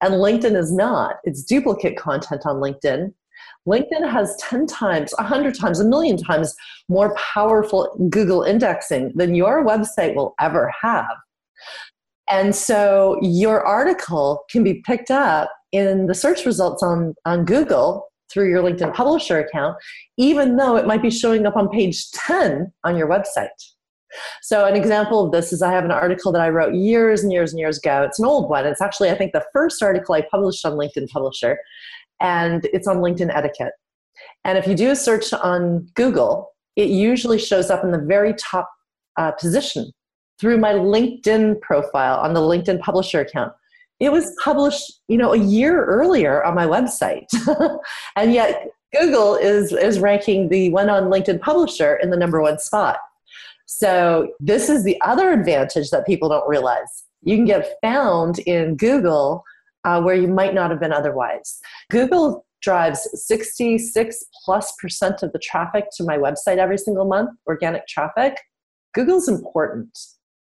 and 0.00 0.14
LinkedIn 0.14 0.56
is 0.56 0.72
not, 0.72 1.16
it's 1.24 1.44
duplicate 1.44 1.96
content 1.96 2.42
on 2.44 2.56
LinkedIn. 2.56 3.14
LinkedIn 3.68 4.10
has 4.10 4.36
10 4.40 4.66
times, 4.66 5.12
100 5.18 5.54
times, 5.54 5.80
a 5.80 5.84
million 5.84 6.16
times 6.16 6.54
more 6.88 7.14
powerful 7.14 7.96
Google 8.10 8.42
indexing 8.42 9.12
than 9.14 9.34
your 9.34 9.64
website 9.64 10.14
will 10.14 10.34
ever 10.40 10.72
have. 10.80 11.16
And 12.28 12.54
so 12.54 13.18
your 13.22 13.64
article 13.64 14.44
can 14.50 14.64
be 14.64 14.82
picked 14.86 15.10
up 15.10 15.50
in 15.70 16.06
the 16.06 16.14
search 16.14 16.44
results 16.44 16.82
on, 16.82 17.14
on 17.24 17.44
Google 17.44 18.08
through 18.32 18.48
your 18.48 18.62
LinkedIn 18.62 18.94
publisher 18.94 19.38
account, 19.38 19.76
even 20.16 20.56
though 20.56 20.76
it 20.76 20.86
might 20.86 21.02
be 21.02 21.10
showing 21.10 21.46
up 21.46 21.56
on 21.56 21.68
page 21.68 22.10
10 22.12 22.72
on 22.84 22.96
your 22.96 23.08
website. 23.08 23.48
So, 24.42 24.66
an 24.66 24.76
example 24.76 25.24
of 25.24 25.32
this 25.32 25.52
is 25.52 25.62
I 25.62 25.72
have 25.72 25.84
an 25.84 25.90
article 25.90 26.32
that 26.32 26.42
I 26.42 26.50
wrote 26.50 26.74
years 26.74 27.22
and 27.22 27.32
years 27.32 27.52
and 27.52 27.60
years 27.60 27.78
ago. 27.78 28.02
It's 28.02 28.18
an 28.18 28.26
old 28.26 28.50
one. 28.50 28.66
It's 28.66 28.82
actually, 28.82 29.10
I 29.10 29.14
think, 29.14 29.32
the 29.32 29.44
first 29.52 29.82
article 29.82 30.14
I 30.14 30.22
published 30.30 30.64
on 30.66 30.72
LinkedIn 30.72 31.08
Publisher, 31.08 31.58
and 32.22 32.66
it's 32.72 32.86
on 32.86 32.98
LinkedIn 32.98 33.34
etiquette. 33.34 33.72
And 34.44 34.56
if 34.56 34.66
you 34.66 34.74
do 34.74 34.90
a 34.90 34.96
search 34.96 35.32
on 35.32 35.88
Google, 35.94 36.50
it 36.76 36.88
usually 36.88 37.38
shows 37.38 37.68
up 37.68 37.84
in 37.84 37.90
the 37.90 37.98
very 37.98 38.34
top 38.34 38.70
uh, 39.18 39.32
position 39.32 39.90
through 40.40 40.58
my 40.58 40.72
LinkedIn 40.72 41.60
profile 41.60 42.18
on 42.18 42.32
the 42.32 42.40
LinkedIn 42.40 42.80
Publisher 42.80 43.20
account. 43.20 43.52
It 44.00 44.10
was 44.10 44.34
published, 44.42 45.00
you 45.08 45.18
know, 45.18 45.32
a 45.32 45.38
year 45.38 45.84
earlier 45.84 46.42
on 46.44 46.54
my 46.54 46.66
website, 46.66 47.26
and 48.16 48.32
yet 48.32 48.68
Google 48.92 49.36
is 49.36 49.72
is 49.72 50.00
ranking 50.00 50.48
the 50.48 50.70
one 50.70 50.88
on 50.88 51.04
LinkedIn 51.04 51.40
Publisher 51.40 51.96
in 51.96 52.10
the 52.10 52.16
number 52.16 52.40
one 52.40 52.58
spot. 52.58 52.98
So, 53.66 54.32
this 54.40 54.68
is 54.68 54.82
the 54.82 55.00
other 55.02 55.30
advantage 55.30 55.90
that 55.90 56.04
people 56.04 56.28
don't 56.28 56.48
realize. 56.48 57.04
You 57.22 57.36
can 57.36 57.44
get 57.44 57.76
found 57.80 58.40
in 58.40 58.76
Google 58.76 59.44
uh, 59.84 60.00
where 60.00 60.14
you 60.14 60.28
might 60.28 60.54
not 60.54 60.70
have 60.70 60.80
been 60.80 60.92
otherwise. 60.92 61.60
Google 61.90 62.46
drives 62.60 63.08
66 63.26 64.24
plus 64.44 64.72
percent 64.80 65.22
of 65.22 65.32
the 65.32 65.38
traffic 65.38 65.86
to 65.96 66.04
my 66.04 66.16
website 66.16 66.58
every 66.58 66.78
single 66.78 67.04
month, 67.04 67.30
organic 67.46 67.86
traffic. 67.86 68.36
Google's 68.94 69.28
important. 69.28 69.98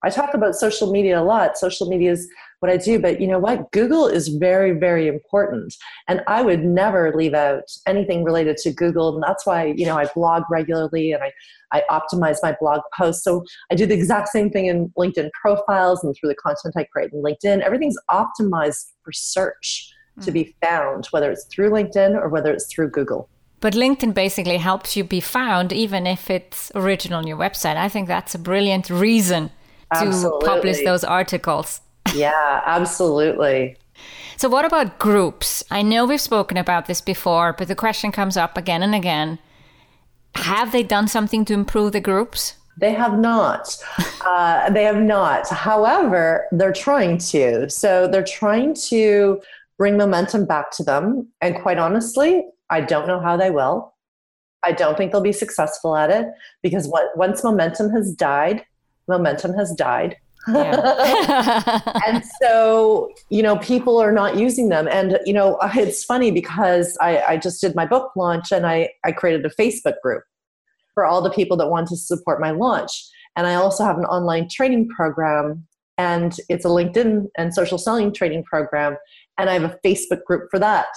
I 0.04 0.10
talk 0.10 0.34
about 0.34 0.56
social 0.56 0.92
media 0.92 1.20
a 1.20 1.24
lot. 1.24 1.58
Social 1.58 1.88
media 1.88 2.12
is 2.12 2.30
what 2.60 2.72
I 2.72 2.78
do, 2.78 3.00
but 3.00 3.22
you 3.22 3.28
know 3.28 3.39
what? 3.39 3.72
Google 3.72 4.08
is 4.08 4.28
very, 4.28 4.72
very 4.72 5.08
important. 5.08 5.74
And 6.08 6.22
I 6.28 6.42
would 6.42 6.63
never 6.63 7.13
leave 7.16 7.34
out 7.34 7.63
anything 7.88 8.24
related 8.24 8.58
to 8.58 8.72
Google. 8.72 9.13
And 9.13 9.24
that's 9.24 9.46
why, 9.46 9.74
you 9.78 9.86
know, 9.86 9.98
I 9.98 10.06
blog 10.13 10.44
regularly 10.50 11.13
and 11.13 11.24
I, 11.24 11.32
I 11.72 11.84
optimize 11.89 12.38
my 12.44 12.56
blog 12.60 12.82
posts. 12.98 13.24
So 13.24 13.44
I 13.72 13.76
do 13.76 13.86
the 13.86 13.94
exact 13.94 14.30
same 14.30 14.50
thing 14.50 14.68
in 14.68 14.89
LinkedIn 14.98 15.30
profiles 15.32 16.04
and 16.04 16.16
through 16.16 16.30
the 16.30 16.36
content 16.36 16.76
I 16.78 16.84
create 16.84 17.12
in 17.13 17.22
LinkedIn. 17.22 17.62
Everything's 17.62 17.98
optimized 18.12 18.92
for 19.04 19.13
search 19.13 19.89
mm. 20.20 20.26
to 20.26 20.32
be 20.32 20.44
hmm. 20.44 20.66
found, 20.66 21.08
whether 21.08 21.32
it's 21.32 21.46
through 21.46 21.70
LinkedIn 21.70 22.16
or 22.16 22.28
whether 22.28 22.52
it's 22.52 22.74
through 22.74 22.89
Google. 22.89 23.30
But 23.62 23.74
LinkedIn 23.74 24.13
basically 24.13 24.58
helps 24.58 24.98
you 24.98 25.06
be 25.06 25.22
found 25.22 25.72
even 25.72 26.06
if 26.06 26.30
it's 26.30 26.72
original 26.76 27.20
on 27.20 27.28
your 27.28 27.38
website. 27.38 27.78
I 27.78 27.88
think 27.88 28.10
that's 28.10 28.36
a 28.36 28.39
brilliant 28.39 28.89
reason 28.89 29.52
to 29.93 30.39
publish 30.45 30.84
those 30.84 31.03
articles. 31.03 31.82
yeah, 32.15 32.62
absolutely. 32.65 33.77
So, 34.38 34.49
what 34.49 34.65
about 34.65 34.99
groups? 34.99 35.63
I 35.71 35.82
know 35.82 36.06
we've 36.06 36.19
spoken 36.19 36.58
about 36.58 36.88
this 36.88 37.01
before, 37.01 37.53
but 37.53 37.67
the 37.67 37.75
question 37.75 38.12
comes 38.12 38.36
up 38.38 38.58
again 38.58 38.84
and 38.84 38.95
again. 38.95 39.39
Have 40.36 40.71
they 40.71 40.84
done 40.84 41.08
something 41.08 41.45
to 41.45 41.53
improve 41.53 41.91
the 41.91 42.01
groups? 42.01 42.56
They 42.77 42.91
have 42.93 43.19
not. 43.19 43.77
uh, 44.25 44.69
they 44.71 44.84
have 44.84 45.01
not. 45.01 45.47
However, 45.49 46.47
they're 46.51 46.73
trying 46.73 47.19
to. 47.19 47.69
So, 47.69 48.08
they're 48.08 48.23
trying 48.23 48.73
to 48.89 49.41
bring 49.77 49.97
momentum 49.97 50.45
back 50.45 50.71
to 50.71 50.84
them. 50.84 51.27
And 51.41 51.56
quite 51.56 51.77
honestly, 51.77 52.45
I 52.69 52.82
don't 52.82 53.08
know 53.08 53.19
how 53.19 53.38
they 53.38 53.51
will. 53.51 53.93
I 54.63 54.71
don't 54.71 54.97
think 54.97 55.12
they'll 55.12 55.21
be 55.21 55.34
successful 55.34 55.95
at 55.95 56.10
it 56.10 56.27
because 56.62 56.89
once 57.15 57.43
momentum 57.43 57.89
has 57.91 58.13
died, 58.13 58.65
momentum 59.08 59.54
has 59.54 59.74
died. 59.74 60.18
Yeah. 60.48 61.80
and 62.08 62.24
so, 62.42 63.12
you 63.30 63.42
know, 63.42 63.58
people 63.58 63.98
are 63.98 64.12
not 64.12 64.38
using 64.38 64.70
them. 64.70 64.88
And, 64.88 65.20
you 65.26 65.34
know, 65.34 65.56
uh, 65.56 65.72
it's 65.76 66.04
funny 66.04 66.32
because 66.32 66.98
I, 67.02 67.20
I 67.22 67.38
just 67.38 67.62
did 67.62 67.76
my 67.76 67.86
book 67.86 68.12
launch 68.16 68.52
and 68.52 68.66
I, 68.66 68.89
I 69.06 69.12
created 69.12 69.46
a 69.46 69.50
Facebook 69.50 69.96
group 70.04 70.24
for 70.94 71.06
all 71.06 71.22
the 71.22 71.32
people 71.32 71.58
that 71.58 71.70
want 71.70 71.88
to 71.89 71.98
support 71.98 72.42
my 72.42 72.52
launch. 72.52 72.92
And 73.36 73.48
I 73.48 73.56
also 73.56 73.84
have 73.84 73.98
an 73.98 74.06
online 74.06 74.48
training 74.50 74.89
program 74.89 75.66
and 75.98 76.38
it's 76.50 76.66
a 76.66 76.70
LinkedIn 76.70 77.28
and 77.38 77.54
social 77.54 77.78
selling 77.78 78.13
training 78.13 78.44
program. 78.44 78.98
And 79.38 79.50
I 79.50 79.54
have 79.54 79.63
a 79.63 79.80
Facebook 79.86 80.24
group 80.26 80.50
for 80.52 80.60
that. 80.60 80.88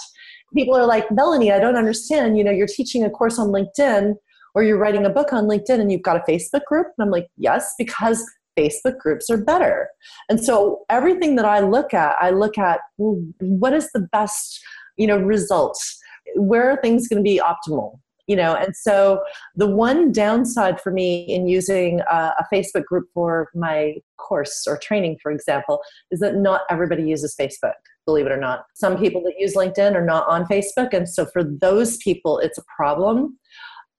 People 0.53 0.75
are 0.75 0.85
like, 0.85 1.07
Melonie, 1.09 1.53
I 1.53 1.59
don't 1.59 1.75
understand. 1.75 2.37
You 2.37 2.43
know, 2.43 2.51
you're 2.51 2.67
teaching 2.67 3.03
a 3.03 3.09
course 3.09 3.37
on 3.37 3.47
LinkedIn 3.47 4.15
or 4.57 4.63
you're 4.63 4.79
writing 4.79 5.05
a 5.05 5.09
book 5.11 5.31
on 5.31 5.43
LinkedIn 5.43 5.79
and 5.79 5.91
you've 5.91 6.01
got 6.01 6.17
a 6.17 6.31
Facebook 6.31 6.63
group? 6.65 6.87
And 6.97 7.05
I'm 7.05 7.11
like, 7.11 7.27
yes, 7.37 7.75
because 7.77 8.25
Facebook 8.57 8.97
groups 8.97 9.29
are 9.29 9.37
better. 9.37 9.87
And 10.29 10.43
so 10.43 10.79
everything 10.89 11.35
that 11.35 11.45
I 11.45 11.59
look 11.59 11.93
at, 11.93 12.15
I 12.19 12.31
look 12.31 12.57
at 12.57 12.79
well, 12.97 13.23
what 13.37 13.73
is 13.73 13.87
the 13.93 13.99
best, 14.11 14.59
you 14.95 15.05
know, 15.05 15.19
results? 15.19 15.99
Where 16.37 16.71
are 16.71 16.81
things 16.81 17.07
going 17.07 17.23
to 17.23 17.23
be 17.23 17.39
optimal? 17.39 17.99
You 18.25 18.35
know, 18.35 18.55
and 18.55 18.75
so 18.75 19.21
the 19.55 19.67
one 19.67 20.11
downside 20.11 20.81
for 20.81 20.91
me 20.91 21.19
in 21.19 21.47
using 21.47 22.01
a, 22.11 22.33
a 22.39 22.45
Facebook 22.51 22.85
group 22.85 23.05
for 23.13 23.49
my 23.53 23.97
course 24.17 24.65
or 24.67 24.79
training, 24.79 25.19
for 25.21 25.31
example, 25.31 25.81
is 26.09 26.19
that 26.21 26.35
not 26.35 26.61
everybody 26.71 27.03
uses 27.03 27.35
Facebook 27.39 27.73
believe 28.07 28.25
it 28.25 28.31
or 28.31 28.39
not. 28.39 28.63
Some 28.73 28.97
people 28.97 29.21
that 29.23 29.33
use 29.37 29.53
LinkedIn 29.53 29.93
are 29.93 30.05
not 30.05 30.27
on 30.27 30.45
Facebook. 30.45 30.93
And 30.93 31.07
so 31.07 31.25
for 31.25 31.43
those 31.43 31.97
people, 31.97 32.39
it's 32.39 32.57
a 32.57 32.63
problem 32.75 33.37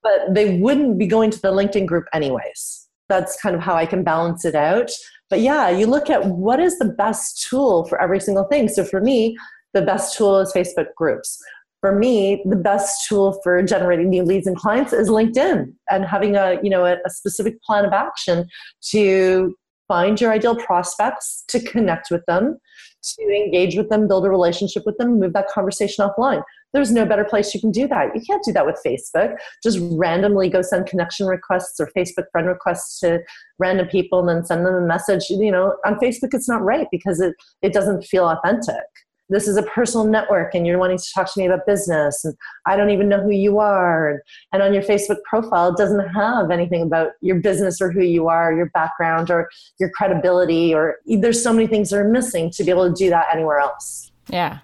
but 0.09 0.35
they 0.35 0.59
wouldn't 0.59 0.99
be 0.99 1.07
going 1.07 1.31
to 1.31 1.41
the 1.41 1.53
LinkedIn 1.53 1.87
group 1.87 2.07
anyways. 2.15 2.89
That's 3.09 3.41
kind 3.41 3.55
of 3.55 3.61
how 3.61 3.75
I 3.75 3.87
can 3.87 4.03
balance 4.03 4.45
it 4.45 4.55
out. 4.55 4.91
But 5.31 5.41
yeah, 5.41 5.69
you 5.69 5.87
look 5.87 6.09
at 6.09 6.25
what 6.25 6.61
is 6.61 6.79
the 6.79 6.89
best 6.89 7.47
tool 7.49 7.85
for 7.87 8.01
every 8.01 8.21
single 8.21 8.45
thing. 8.45 8.69
So 8.69 8.85
for 8.85 9.01
me, 9.01 9.37
the 9.75 9.83
best 9.83 10.17
tool 10.17 10.39
is 10.39 10.53
Facebook 10.53 10.95
groups. 10.97 11.39
For 11.81 11.95
me, 11.95 12.43
the 12.49 12.57
best 12.57 13.07
tool 13.07 13.39
for 13.43 13.63
generating 13.63 14.09
new 14.09 14.25
leads 14.25 14.47
and 14.47 14.57
clients 14.57 14.93
is 14.93 15.09
LinkedIn 15.09 15.73
and 15.91 16.05
having 16.05 16.37
a, 16.37 16.59
you 16.63 16.71
know, 16.71 16.85
a, 16.85 16.97
a 17.07 17.11
specific 17.11 17.63
plan 17.63 17.85
of 17.85 17.93
action 17.93 18.49
to 18.91 19.55
find 19.87 20.21
your 20.21 20.33
ideal 20.33 20.57
prospects, 20.57 21.45
to 21.49 21.61
connect 21.61 22.11
with 22.11 22.25
them, 22.27 22.59
to 23.03 23.23
engage 23.23 23.77
with 23.77 23.89
them, 23.91 24.09
build 24.09 24.25
a 24.27 24.31
relationship 24.31 24.85
with 24.87 24.97
them, 24.99 25.21
move 25.21 25.35
that 25.35 25.49
conversation 25.49 26.07
offline. 26.07 26.43
There's 26.73 26.93
no 26.93 27.07
better 27.07 27.25
place 27.25 27.55
you 27.55 27.61
can 27.61 27.71
do 27.71 27.89
that. 27.89 28.15
You 28.15 28.21
can't 28.21 28.45
do 28.45 28.53
that 28.53 28.67
with 28.67 28.81
Facebook. 28.85 29.37
Just 29.63 29.79
randomly 29.93 30.49
go 30.49 30.63
send 30.63 30.87
connection 30.87 31.27
requests 31.27 31.81
or 31.81 31.91
Facebook 31.97 32.25
friend 32.31 32.47
requests 32.47 33.01
to 33.01 33.21
random 33.59 33.89
people 33.89 34.21
and 34.21 34.29
then 34.29 34.45
send 34.45 34.67
them 34.67 34.75
a 34.75 34.87
message. 34.87 35.31
You 35.31 35.51
know, 35.51 35.77
on 35.87 35.95
Facebook, 35.95 36.35
it's 36.35 36.49
not 36.49 36.63
right 36.63 36.87
because 36.91 37.21
it, 37.21 37.35
it 37.63 37.73
doesn't 37.73 38.05
feel 38.05 38.29
authentic 38.29 38.85
this 39.29 39.47
is 39.47 39.57
a 39.57 39.63
personal 39.63 40.07
network 40.07 40.55
and 40.55 40.67
you're 40.67 40.79
wanting 40.79 40.99
to 40.99 41.11
talk 41.15 41.33
to 41.33 41.41
me 41.41 41.47
about 41.47 41.67
business 41.67 42.25
and 42.25 42.35
i 42.67 42.77
don't 42.77 42.91
even 42.91 43.09
know 43.09 43.21
who 43.21 43.31
you 43.31 43.59
are 43.59 44.11
and, 44.11 44.21
and 44.53 44.63
on 44.63 44.73
your 44.73 44.83
facebook 44.83 45.19
profile 45.29 45.71
it 45.71 45.77
doesn't 45.77 46.09
have 46.09 46.51
anything 46.51 46.83
about 46.83 47.13
your 47.21 47.37
business 47.37 47.81
or 47.81 47.91
who 47.91 48.03
you 48.03 48.29
are 48.29 48.55
your 48.55 48.71
background 48.71 49.31
or 49.31 49.49
your 49.79 49.91
credibility 49.91 50.75
or 50.75 50.97
there's 51.07 51.43
so 51.43 51.53
many 51.53 51.67
things 51.67 51.91
that 51.91 51.99
are 51.99 52.09
missing 52.09 52.51
to 52.51 52.65
be 52.65 52.71
able 52.71 52.89
to 52.89 52.95
do 52.95 53.11
that 53.11 53.27
anywhere 53.33 53.59
else 53.59 54.11
yeah 54.29 54.59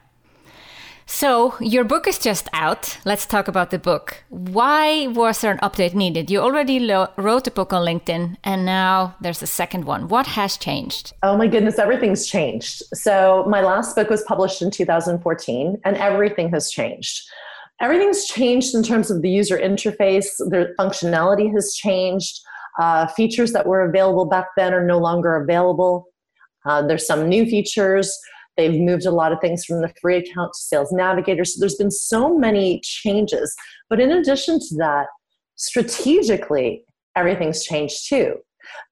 So, 1.06 1.54
your 1.60 1.84
book 1.84 2.08
is 2.08 2.18
just 2.18 2.48
out. 2.52 2.98
Let's 3.04 3.26
talk 3.26 3.46
about 3.46 3.70
the 3.70 3.78
book. 3.78 4.24
Why 4.30 5.06
was 5.08 5.40
there 5.40 5.52
an 5.52 5.58
update 5.58 5.94
needed? 5.94 6.30
You 6.30 6.40
already 6.40 6.80
lo- 6.80 7.08
wrote 7.16 7.46
a 7.46 7.50
book 7.50 7.72
on 7.74 7.84
LinkedIn, 7.84 8.36
and 8.42 8.64
now 8.64 9.14
there's 9.20 9.42
a 9.42 9.46
second 9.46 9.84
one. 9.84 10.08
What 10.08 10.26
has 10.28 10.56
changed? 10.56 11.12
Oh 11.22 11.36
my 11.36 11.46
goodness, 11.46 11.78
everything's 11.78 12.26
changed. 12.26 12.82
So, 12.94 13.44
my 13.48 13.60
last 13.60 13.94
book 13.94 14.08
was 14.08 14.22
published 14.22 14.62
in 14.62 14.70
2014, 14.70 15.80
and 15.84 15.96
everything 15.98 16.50
has 16.50 16.70
changed. 16.70 17.22
Everything's 17.80 18.24
changed 18.24 18.74
in 18.74 18.82
terms 18.82 19.10
of 19.10 19.20
the 19.20 19.30
user 19.30 19.58
interface, 19.58 20.28
the 20.38 20.74
functionality 20.78 21.52
has 21.52 21.74
changed. 21.74 22.40
Uh, 22.80 23.06
features 23.08 23.52
that 23.52 23.66
were 23.66 23.82
available 23.82 24.24
back 24.24 24.46
then 24.56 24.72
are 24.72 24.84
no 24.84 24.98
longer 24.98 25.36
available. 25.36 26.08
Uh, 26.64 26.80
there's 26.86 27.06
some 27.06 27.28
new 27.28 27.44
features. 27.44 28.18
They've 28.56 28.80
moved 28.80 29.06
a 29.06 29.10
lot 29.10 29.32
of 29.32 29.40
things 29.40 29.64
from 29.64 29.80
the 29.80 29.92
free 30.00 30.16
account 30.16 30.52
to 30.52 30.58
Sales 30.58 30.92
Navigator. 30.92 31.44
So 31.44 31.60
there's 31.60 31.76
been 31.76 31.90
so 31.90 32.36
many 32.36 32.80
changes. 32.82 33.54
But 33.90 34.00
in 34.00 34.12
addition 34.12 34.58
to 34.60 34.76
that, 34.76 35.06
strategically, 35.56 36.84
everything's 37.16 37.64
changed 37.64 38.08
too. 38.08 38.36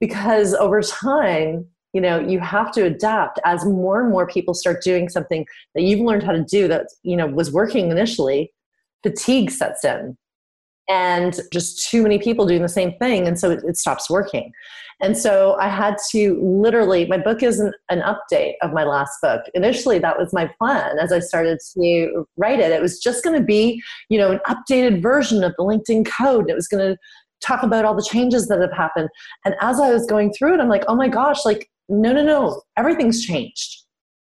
Because 0.01 0.55
over 0.55 0.83
time, 0.83 1.67
you 1.93 2.01
know, 2.01 2.19
you 2.19 2.41
have 2.41 2.73
to 2.73 2.85
adapt 2.85 3.39
as 3.45 3.65
more 3.65 4.03
and 4.03 4.11
more 4.11 4.27
people 4.27 4.55
start 4.55 4.83
doing 4.83 5.09
something 5.09 5.47
that 5.75 5.83
you've 5.83 6.01
learned 6.01 6.23
how 6.23 6.33
to 6.33 6.45
do 6.45 6.69
that, 6.69 6.87
you 7.03 7.17
know, 7.17 7.27
was 7.27 7.53
working 7.53 7.91
initially, 7.91 8.53
fatigue 9.03 9.51
sets 9.51 9.85
in 9.85 10.17
and 10.89 11.41
just 11.53 11.89
too 11.89 12.03
many 12.03 12.19
people 12.19 12.47
doing 12.47 12.63
the 12.63 12.69
same 12.69 12.93
thing 12.99 13.27
and 13.27 13.39
so 13.39 13.51
it, 13.51 13.61
it, 13.65 13.77
stops 13.77 14.11
working. 14.11 14.53
And 15.01 15.17
so 15.17 15.57
i 15.61 15.69
had 15.69 15.97
to 16.11 16.39
literally 16.43 17.07
my 17.07 17.19
book 17.19 17.43
is 17.43 17.61
an, 17.61 17.73
an 17.89 18.03
update 18.03 18.55
of 18.63 18.73
my 18.73 18.85
last 18.85 19.17
book. 19.23 19.43
Initially 19.55 19.99
that 19.99 20.19
was 20.19 20.33
my 20.33 20.51
plan 20.59 20.99
as 20.99 21.13
i 21.13 21.19
started 21.19 21.59
to 21.75 22.27
write 22.37 22.61
it. 22.61 22.73
It 22.73 22.83
was 22.83 22.99
just 22.99 23.25
going 23.25 23.39
to 23.39 23.45
be 23.45 23.83
you 24.09 24.19
know 24.19 24.33
an 24.33 24.41
updated 24.47 25.03
version 25.03 25.45
of 25.45 25.55
the 25.57 25.65
linkedin 25.65 26.07
code. 26.07 26.51
It 26.51 26.55
was 26.55 26.69
going 26.69 26.93
to 26.93 26.97
talk 27.41 27.63
about 27.63 27.85
all 27.85 27.97
the 27.97 28.09
changes 28.09 28.47
that 28.49 28.61
have 28.61 28.73
happened. 28.73 29.09
And 29.45 29.55
as 29.61 29.81
i 29.81 29.91
was 29.91 30.07
going 30.07 30.33
through 30.33 30.55
it 30.55 30.61
i'm 30.61 30.69
like 30.69 30.85
oh 30.89 30.97
my 30.97 31.09
gosh 31.09 31.45
like 31.45 31.69
no 31.89 32.13
no 32.13 32.25
no 32.25 32.63
everything's 32.77 33.25
changed. 33.25 33.79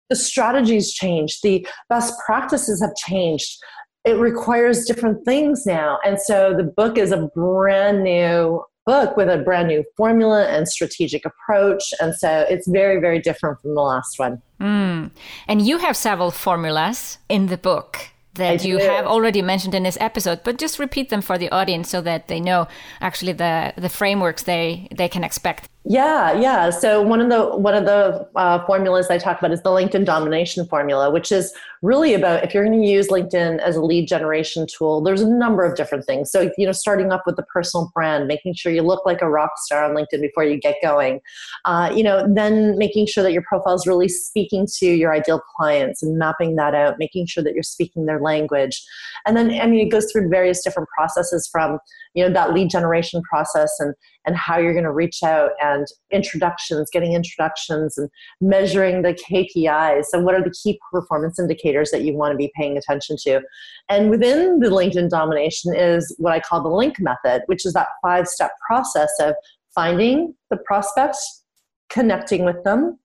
The 0.10 0.16
strategies 0.18 0.94
changed. 0.94 1.40
The 1.44 1.66
best 1.90 2.14
practices 2.26 2.82
have 2.82 2.94
changed 2.96 3.58
it 4.06 4.18
requires 4.18 4.86
different 4.86 5.24
things 5.26 5.66
now. 5.66 6.00
And 6.06 6.20
so 6.20 6.54
the 6.56 6.64
book 6.64 6.98
is 6.98 7.12
a 7.12 7.30
brand 7.36 8.04
new 8.04 8.64
book 8.86 9.16
with 9.16 9.30
a 9.30 9.38
brand 9.38 9.70
new 9.70 9.84
formula 9.96 10.46
and 10.48 10.68
strategic 10.68 11.26
approach. 11.26 11.94
And 12.02 12.14
so 12.14 12.46
it's 12.50 12.68
very, 12.68 13.00
very 13.00 13.20
different 13.20 13.62
from 13.62 13.76
the 13.76 13.82
last 13.82 14.20
one. 14.20 14.42
Mm. 14.60 15.12
And 15.48 15.62
you 15.62 15.78
have 15.78 15.96
several 15.96 16.32
formulas 16.32 17.18
in 17.30 17.48
the 17.48 17.58
book 17.58 18.10
that 18.36 18.66
you 18.66 18.80
have 18.80 19.06
already 19.06 19.42
mentioned 19.42 19.76
in 19.76 19.84
this 19.84 19.98
episode, 20.02 20.42
but 20.44 20.58
just 20.58 20.80
repeat 20.80 21.10
them 21.10 21.22
for 21.22 21.38
the 21.38 21.50
audience 21.52 21.90
so 21.90 22.02
that 22.02 22.28
they 22.28 22.40
know 22.40 22.68
actually 23.00 23.34
the, 23.34 23.74
the 23.78 23.90
frameworks 23.90 24.44
they, 24.44 24.88
they 24.94 25.08
can 25.08 25.24
expect. 25.24 25.70
Yeah, 25.86 26.32
yeah. 26.40 26.70
So 26.70 27.02
one 27.02 27.20
of 27.20 27.28
the 27.30 27.58
one 27.58 27.74
of 27.74 27.84
the 27.84 28.26
uh, 28.38 28.66
formulas 28.66 29.08
I 29.10 29.18
talk 29.18 29.40
about 29.40 29.52
is 29.52 29.62
the 29.64 29.70
LinkedIn 29.70 30.06
domination 30.06 30.66
formula, 30.66 31.12
which 31.12 31.30
is 31.30 31.54
really 31.82 32.14
about 32.14 32.46
if 32.46 32.54
you're 32.54 32.64
going 32.64 32.82
to 32.82 32.88
use 32.88 33.10
LinkedIn 33.10 33.60
as 33.60 33.76
a 33.76 33.82
lead 33.82 34.08
generation 34.08 34.66
tool. 34.66 35.02
There's 35.02 35.20
a 35.20 35.28
number 35.28 35.66
of 35.66 35.76
different 35.76 36.06
things. 36.06 36.32
So 36.32 36.50
you 36.58 36.66
know, 36.66 36.72
starting 36.72 37.12
up 37.12 37.24
with 37.26 37.36
the 37.36 37.44
personal 37.44 37.92
brand, 37.94 38.28
making 38.28 38.54
sure 38.54 38.72
you 38.72 38.82
look 38.82 39.06
like 39.06 39.22
a 39.22 39.30
rock 39.30 39.52
star 39.58 39.84
on 39.84 39.92
LinkedIn 39.92 40.22
before 40.22 40.46
you 40.46 40.58
get 40.58 40.76
going. 40.82 41.20
Uh, 41.66 41.92
you 41.94 42.02
know, 42.02 42.26
then 42.34 42.78
making 42.78 43.08
sure 43.08 43.22
that 43.22 43.34
your 43.34 43.44
profile 43.44 43.76
is 43.76 43.86
really 43.86 44.08
speaking 44.08 44.66
to 44.78 44.86
your 44.86 45.14
ideal 45.14 45.42
clients 45.58 46.02
and 46.02 46.18
mapping 46.18 46.56
that 46.56 46.74
out, 46.74 46.98
making 46.98 47.26
sure 47.26 47.44
that 47.44 47.54
you're 47.54 47.62
speaking 47.62 48.06
their 48.06 48.22
language, 48.22 48.82
and 49.26 49.36
then 49.36 49.52
I 49.60 49.68
mean, 49.68 49.86
it 49.86 49.90
goes 49.90 50.10
through 50.10 50.30
various 50.30 50.64
different 50.64 50.88
processes 50.98 51.50
from 51.52 51.78
you 52.14 52.26
know 52.26 52.32
that 52.32 52.54
lead 52.54 52.70
generation 52.70 53.22
process 53.24 53.70
and 53.80 53.94
and 54.26 54.36
how 54.36 54.58
you're 54.58 54.74
going 54.74 54.84
to 54.84 54.92
reach 54.92 55.24
out 55.24 55.52
and 55.62 55.88
introductions 56.12 56.90
getting 56.92 57.14
introductions 57.14 57.98
and 57.98 58.10
measuring 58.42 59.02
the 59.02 59.14
kpis 59.14 60.06
and 60.14 60.26
what 60.26 60.36
are 60.36 60.44
the 60.44 60.54
key 60.64 60.80
performance 60.92 61.40
indicators 61.40 61.92
that 61.92 62.04
you 62.04 62.14
want 62.14 62.32
to 62.32 62.38
be 62.38 62.52
paying 62.56 62.78
attention 62.78 63.16
to. 63.20 63.42
And 63.90 64.10
within 64.10 64.60
the 64.60 64.70
linkedin 64.70 65.10
domination 65.10 65.76
is 65.76 66.16
what 66.18 66.34
i 66.34 66.40
call 66.40 66.62
the 66.62 66.70
link 66.70 67.00
method 67.00 67.44
which 67.48 67.66
is 67.66 67.74
that 67.74 67.88
five 68.02 68.28
step 68.28 68.52
process 68.66 69.12
of 69.20 69.36
finding 69.74 70.34
the 70.50 70.58
prospects 70.58 71.44
connecting 71.90 72.46
with 72.46 72.64
them 72.64 72.98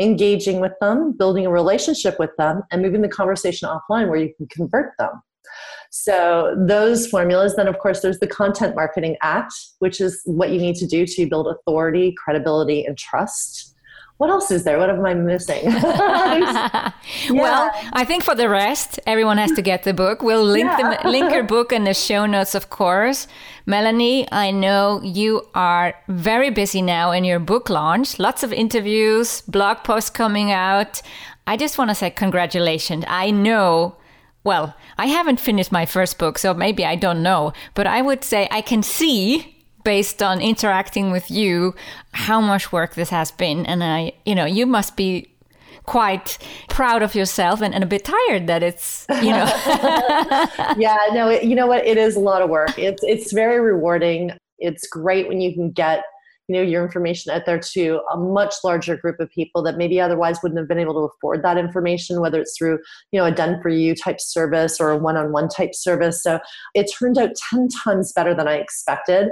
engaging 0.00 0.60
with 0.60 0.72
them 0.80 1.12
building 1.16 1.46
a 1.46 1.50
relationship 1.50 2.18
with 2.18 2.30
them 2.36 2.62
and 2.70 2.82
moving 2.82 3.02
the 3.02 3.08
conversation 3.08 3.68
offline 3.68 4.08
where 4.08 4.16
you 4.16 4.32
can 4.36 4.46
convert 4.48 4.92
them 4.98 5.10
so 5.96 6.56
those 6.58 7.06
formulas, 7.06 7.54
then 7.54 7.68
of 7.68 7.78
course 7.78 8.00
there's 8.00 8.18
the 8.18 8.26
Content 8.26 8.74
Marketing 8.74 9.16
Act, 9.22 9.54
which 9.78 10.00
is 10.00 10.20
what 10.24 10.50
you 10.50 10.58
need 10.58 10.74
to 10.76 10.86
do 10.88 11.06
to 11.06 11.26
build 11.28 11.46
authority, 11.46 12.12
credibility, 12.18 12.84
and 12.84 12.98
trust 12.98 13.74
what 14.18 14.30
else 14.30 14.52
is 14.52 14.62
there? 14.62 14.78
What 14.78 14.90
am 14.90 15.04
I 15.04 15.12
missing? 15.12 15.64
yeah. 15.64 16.92
Well, 17.30 17.70
I 17.92 18.04
think 18.04 18.22
for 18.22 18.36
the 18.36 18.48
rest, 18.48 19.00
everyone 19.08 19.38
has 19.38 19.50
to 19.52 19.62
get 19.62 19.82
the 19.82 19.92
book. 19.92 20.22
We'll 20.22 20.44
link 20.44 20.70
yeah. 20.70 21.02
the 21.02 21.08
link 21.08 21.32
your 21.32 21.42
book 21.42 21.72
in 21.72 21.82
the 21.82 21.94
show 22.06 22.24
notes, 22.24 22.54
of 22.54 22.70
course. 22.70 23.26
Melonie, 23.66 24.28
I 24.30 24.52
know 24.52 25.00
you 25.02 25.48
are 25.56 25.94
very 26.06 26.50
busy 26.50 26.80
now 26.80 27.10
in 27.10 27.24
your 27.24 27.40
book 27.40 27.68
launch. 27.68 28.20
Lots 28.20 28.44
of 28.44 28.52
interviews, 28.52 29.40
blog 29.48 29.78
posts 29.78 30.10
coming 30.10 30.52
out. 30.52 31.02
I 31.48 31.56
just 31.56 31.76
want 31.76 31.90
to 31.90 31.94
say 31.96 32.10
congratulations. 32.10 33.04
I 33.08 33.32
know 33.32 33.96
well, 34.44 34.76
I 34.98 35.06
haven't 35.06 35.40
finished 35.40 35.72
my 35.72 35.86
first 35.86 36.18
book, 36.18 36.38
so 36.38 36.54
maybe 36.54 36.84
I 36.84 36.96
don't 36.96 37.22
know, 37.22 37.52
but 37.74 37.86
I 37.86 38.02
would 38.02 38.22
say 38.22 38.46
I 38.50 38.60
can 38.60 38.82
see 38.82 39.50
based 39.84 40.22
on 40.22 40.40
interacting 40.40 41.10
with 41.10 41.30
you 41.30 41.74
how 42.12 42.40
much 42.40 42.72
work 42.72 42.94
this 42.94 43.10
has 43.10 43.30
been 43.30 43.66
and 43.66 43.84
I, 43.84 44.12
you 44.24 44.34
know, 44.34 44.46
you 44.46 44.66
must 44.66 44.96
be 44.96 45.30
quite 45.84 46.38
proud 46.68 47.02
of 47.02 47.14
yourself 47.14 47.60
and, 47.60 47.74
and 47.74 47.84
a 47.84 47.86
bit 47.86 48.04
tired 48.04 48.46
that 48.46 48.62
it's 48.62 49.06
you 49.22 49.30
know. 49.30 49.44
Yeah 50.78 50.96
no 51.12 51.28
it, 51.28 51.44
you 51.44 51.54
know 51.54 51.66
what? 51.66 51.86
It 51.86 51.98
is 51.98 52.16
a 52.16 52.20
lot 52.20 52.40
of 52.42 52.48
work. 52.48 52.78
It's 52.78 53.02
it's 53.02 53.32
very 53.32 53.60
rewarding. 53.60 54.32
It's 54.58 54.86
great 54.86 55.28
when 55.28 55.40
you 55.40 55.52
can 55.52 55.70
get 55.70 56.04
you 56.48 56.56
know 56.56 56.62
your 56.62 56.84
information 56.84 57.32
out 57.32 57.46
there 57.46 57.58
to 57.58 58.00
a 58.12 58.16
much 58.16 58.54
larger 58.62 58.96
group 58.96 59.18
of 59.18 59.30
people 59.30 59.62
that 59.62 59.76
maybe 59.76 60.00
otherwise 60.00 60.38
wouldn't 60.42 60.58
have 60.58 60.68
been 60.68 60.78
able 60.78 60.94
to 60.94 61.14
afford 61.14 61.42
that 61.42 61.56
information 61.56 62.20
whether 62.20 62.40
it's 62.40 62.56
through 62.56 62.78
you 63.12 63.20
know 63.20 63.24
a 63.26 63.32
done 63.32 63.60
for 63.62 63.68
you 63.68 63.94
type 63.94 64.20
service 64.20 64.80
or 64.80 64.90
a 64.90 64.98
one-on-one 64.98 65.48
type 65.48 65.74
service. 65.74 66.22
So 66.22 66.40
it 66.74 66.90
turned 66.98 67.18
out 67.18 67.30
10 67.50 67.68
times 67.68 68.12
better 68.12 68.34
than 68.34 68.48
i 68.48 68.54
expected. 68.54 69.28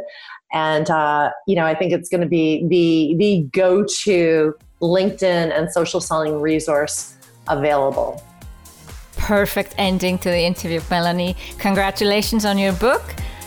And 0.52 0.90
uh, 0.90 1.30
you 1.46 1.56
know 1.56 1.66
i 1.66 1.74
think 1.74 1.92
it's 1.92 2.08
going 2.08 2.20
to 2.20 2.26
be 2.26 2.66
the 2.68 3.16
the 3.18 3.48
go-to 3.52 4.54
linkedin 4.80 5.56
and 5.56 5.70
social 5.70 6.00
selling 6.00 6.40
resource 6.40 7.16
available. 7.48 8.22
Perfect 9.16 9.74
ending 9.78 10.18
to 10.18 10.30
the 10.30 10.40
interview 10.40 10.80
melonie. 10.80 11.36
Congratulations 11.58 12.44
on 12.44 12.58
your 12.58 12.72
book. 12.72 13.02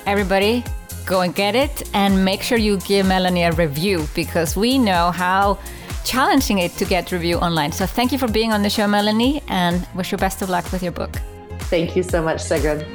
Everybody 0.05 0.63
go 1.05 1.21
and 1.21 1.33
get 1.35 1.55
it 1.55 1.89
and 1.93 2.25
make 2.25 2.41
sure 2.41 2.57
you 2.57 2.77
give 2.79 3.05
Melonie 3.05 3.47
a 3.47 3.55
review 3.55 4.07
because 4.15 4.55
we 4.55 4.77
know 4.77 5.11
how 5.11 5.59
challenging 6.03 6.59
it 6.59 6.71
to 6.73 6.85
get 6.85 7.11
review 7.11 7.37
online. 7.37 7.71
So 7.71 7.85
thank 7.85 8.11
you 8.11 8.17
for 8.17 8.27
being 8.27 8.53
on 8.53 8.61
the 8.61 8.69
show, 8.69 8.85
Melonie, 8.85 9.43
and 9.47 9.87
wish 9.95 10.11
you 10.11 10.17
best 10.17 10.41
of 10.41 10.49
luck 10.49 10.71
with 10.71 10.83
your 10.83 10.91
book. 10.91 11.21
Thank 11.69 11.95
you 11.95 12.03
so 12.03 12.21
much, 12.21 12.37
Sigrun. 12.37 12.85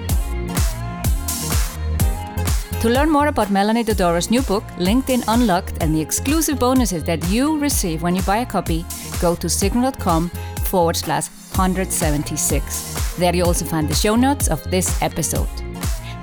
To 2.80 2.88
learn 2.88 3.10
more 3.10 3.26
about 3.26 3.48
Melonie 3.48 3.84
Dodaro's 3.84 4.30
new 4.30 4.40
book, 4.42 4.64
LinkedIn 4.78 5.24
Unlocked, 5.28 5.82
and 5.82 5.94
the 5.94 6.00
exclusive 6.00 6.58
bonuses 6.58 7.04
that 7.04 7.22
you 7.28 7.58
receive 7.58 8.02
when 8.02 8.16
you 8.16 8.22
buy 8.22 8.38
a 8.38 8.46
copy, 8.46 8.86
go 9.20 9.34
to 9.34 9.48
sigrun.com 9.48 10.30
forward 10.64 10.96
slash 10.96 11.28
176. 11.56 13.16
There 13.18 13.36
you 13.36 13.44
also 13.44 13.66
find 13.66 13.86
the 13.86 13.94
show 13.94 14.16
notes 14.16 14.48
of 14.48 14.62
this 14.70 15.02
episode. 15.02 15.69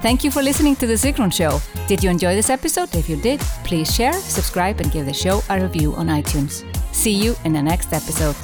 Thank 0.01 0.23
you 0.23 0.29
for 0.29 0.43
listening 0.43 0.75
to 0.77 0.88
The 0.88 0.93
Sigrun 0.93 1.33
Show. 1.33 1.60
Did 1.88 2.03
you 2.03 2.10
enjoy 2.10 2.36
this 2.36 2.51
episode? 2.51 2.95
If 2.95 3.10
you 3.10 3.15
did, 3.17 3.39
please 3.63 3.93
share, 3.93 4.13
subscribe, 4.13 4.79
and 4.79 4.91
give 4.91 5.05
the 5.07 5.13
show 5.13 5.41
a 5.49 5.60
review 5.60 5.95
on 5.95 6.07
iTunes. 6.07 6.63
See 6.93 7.12
you 7.12 7.36
in 7.45 7.53
the 7.53 7.62
next 7.62 7.91
episode. 7.91 8.36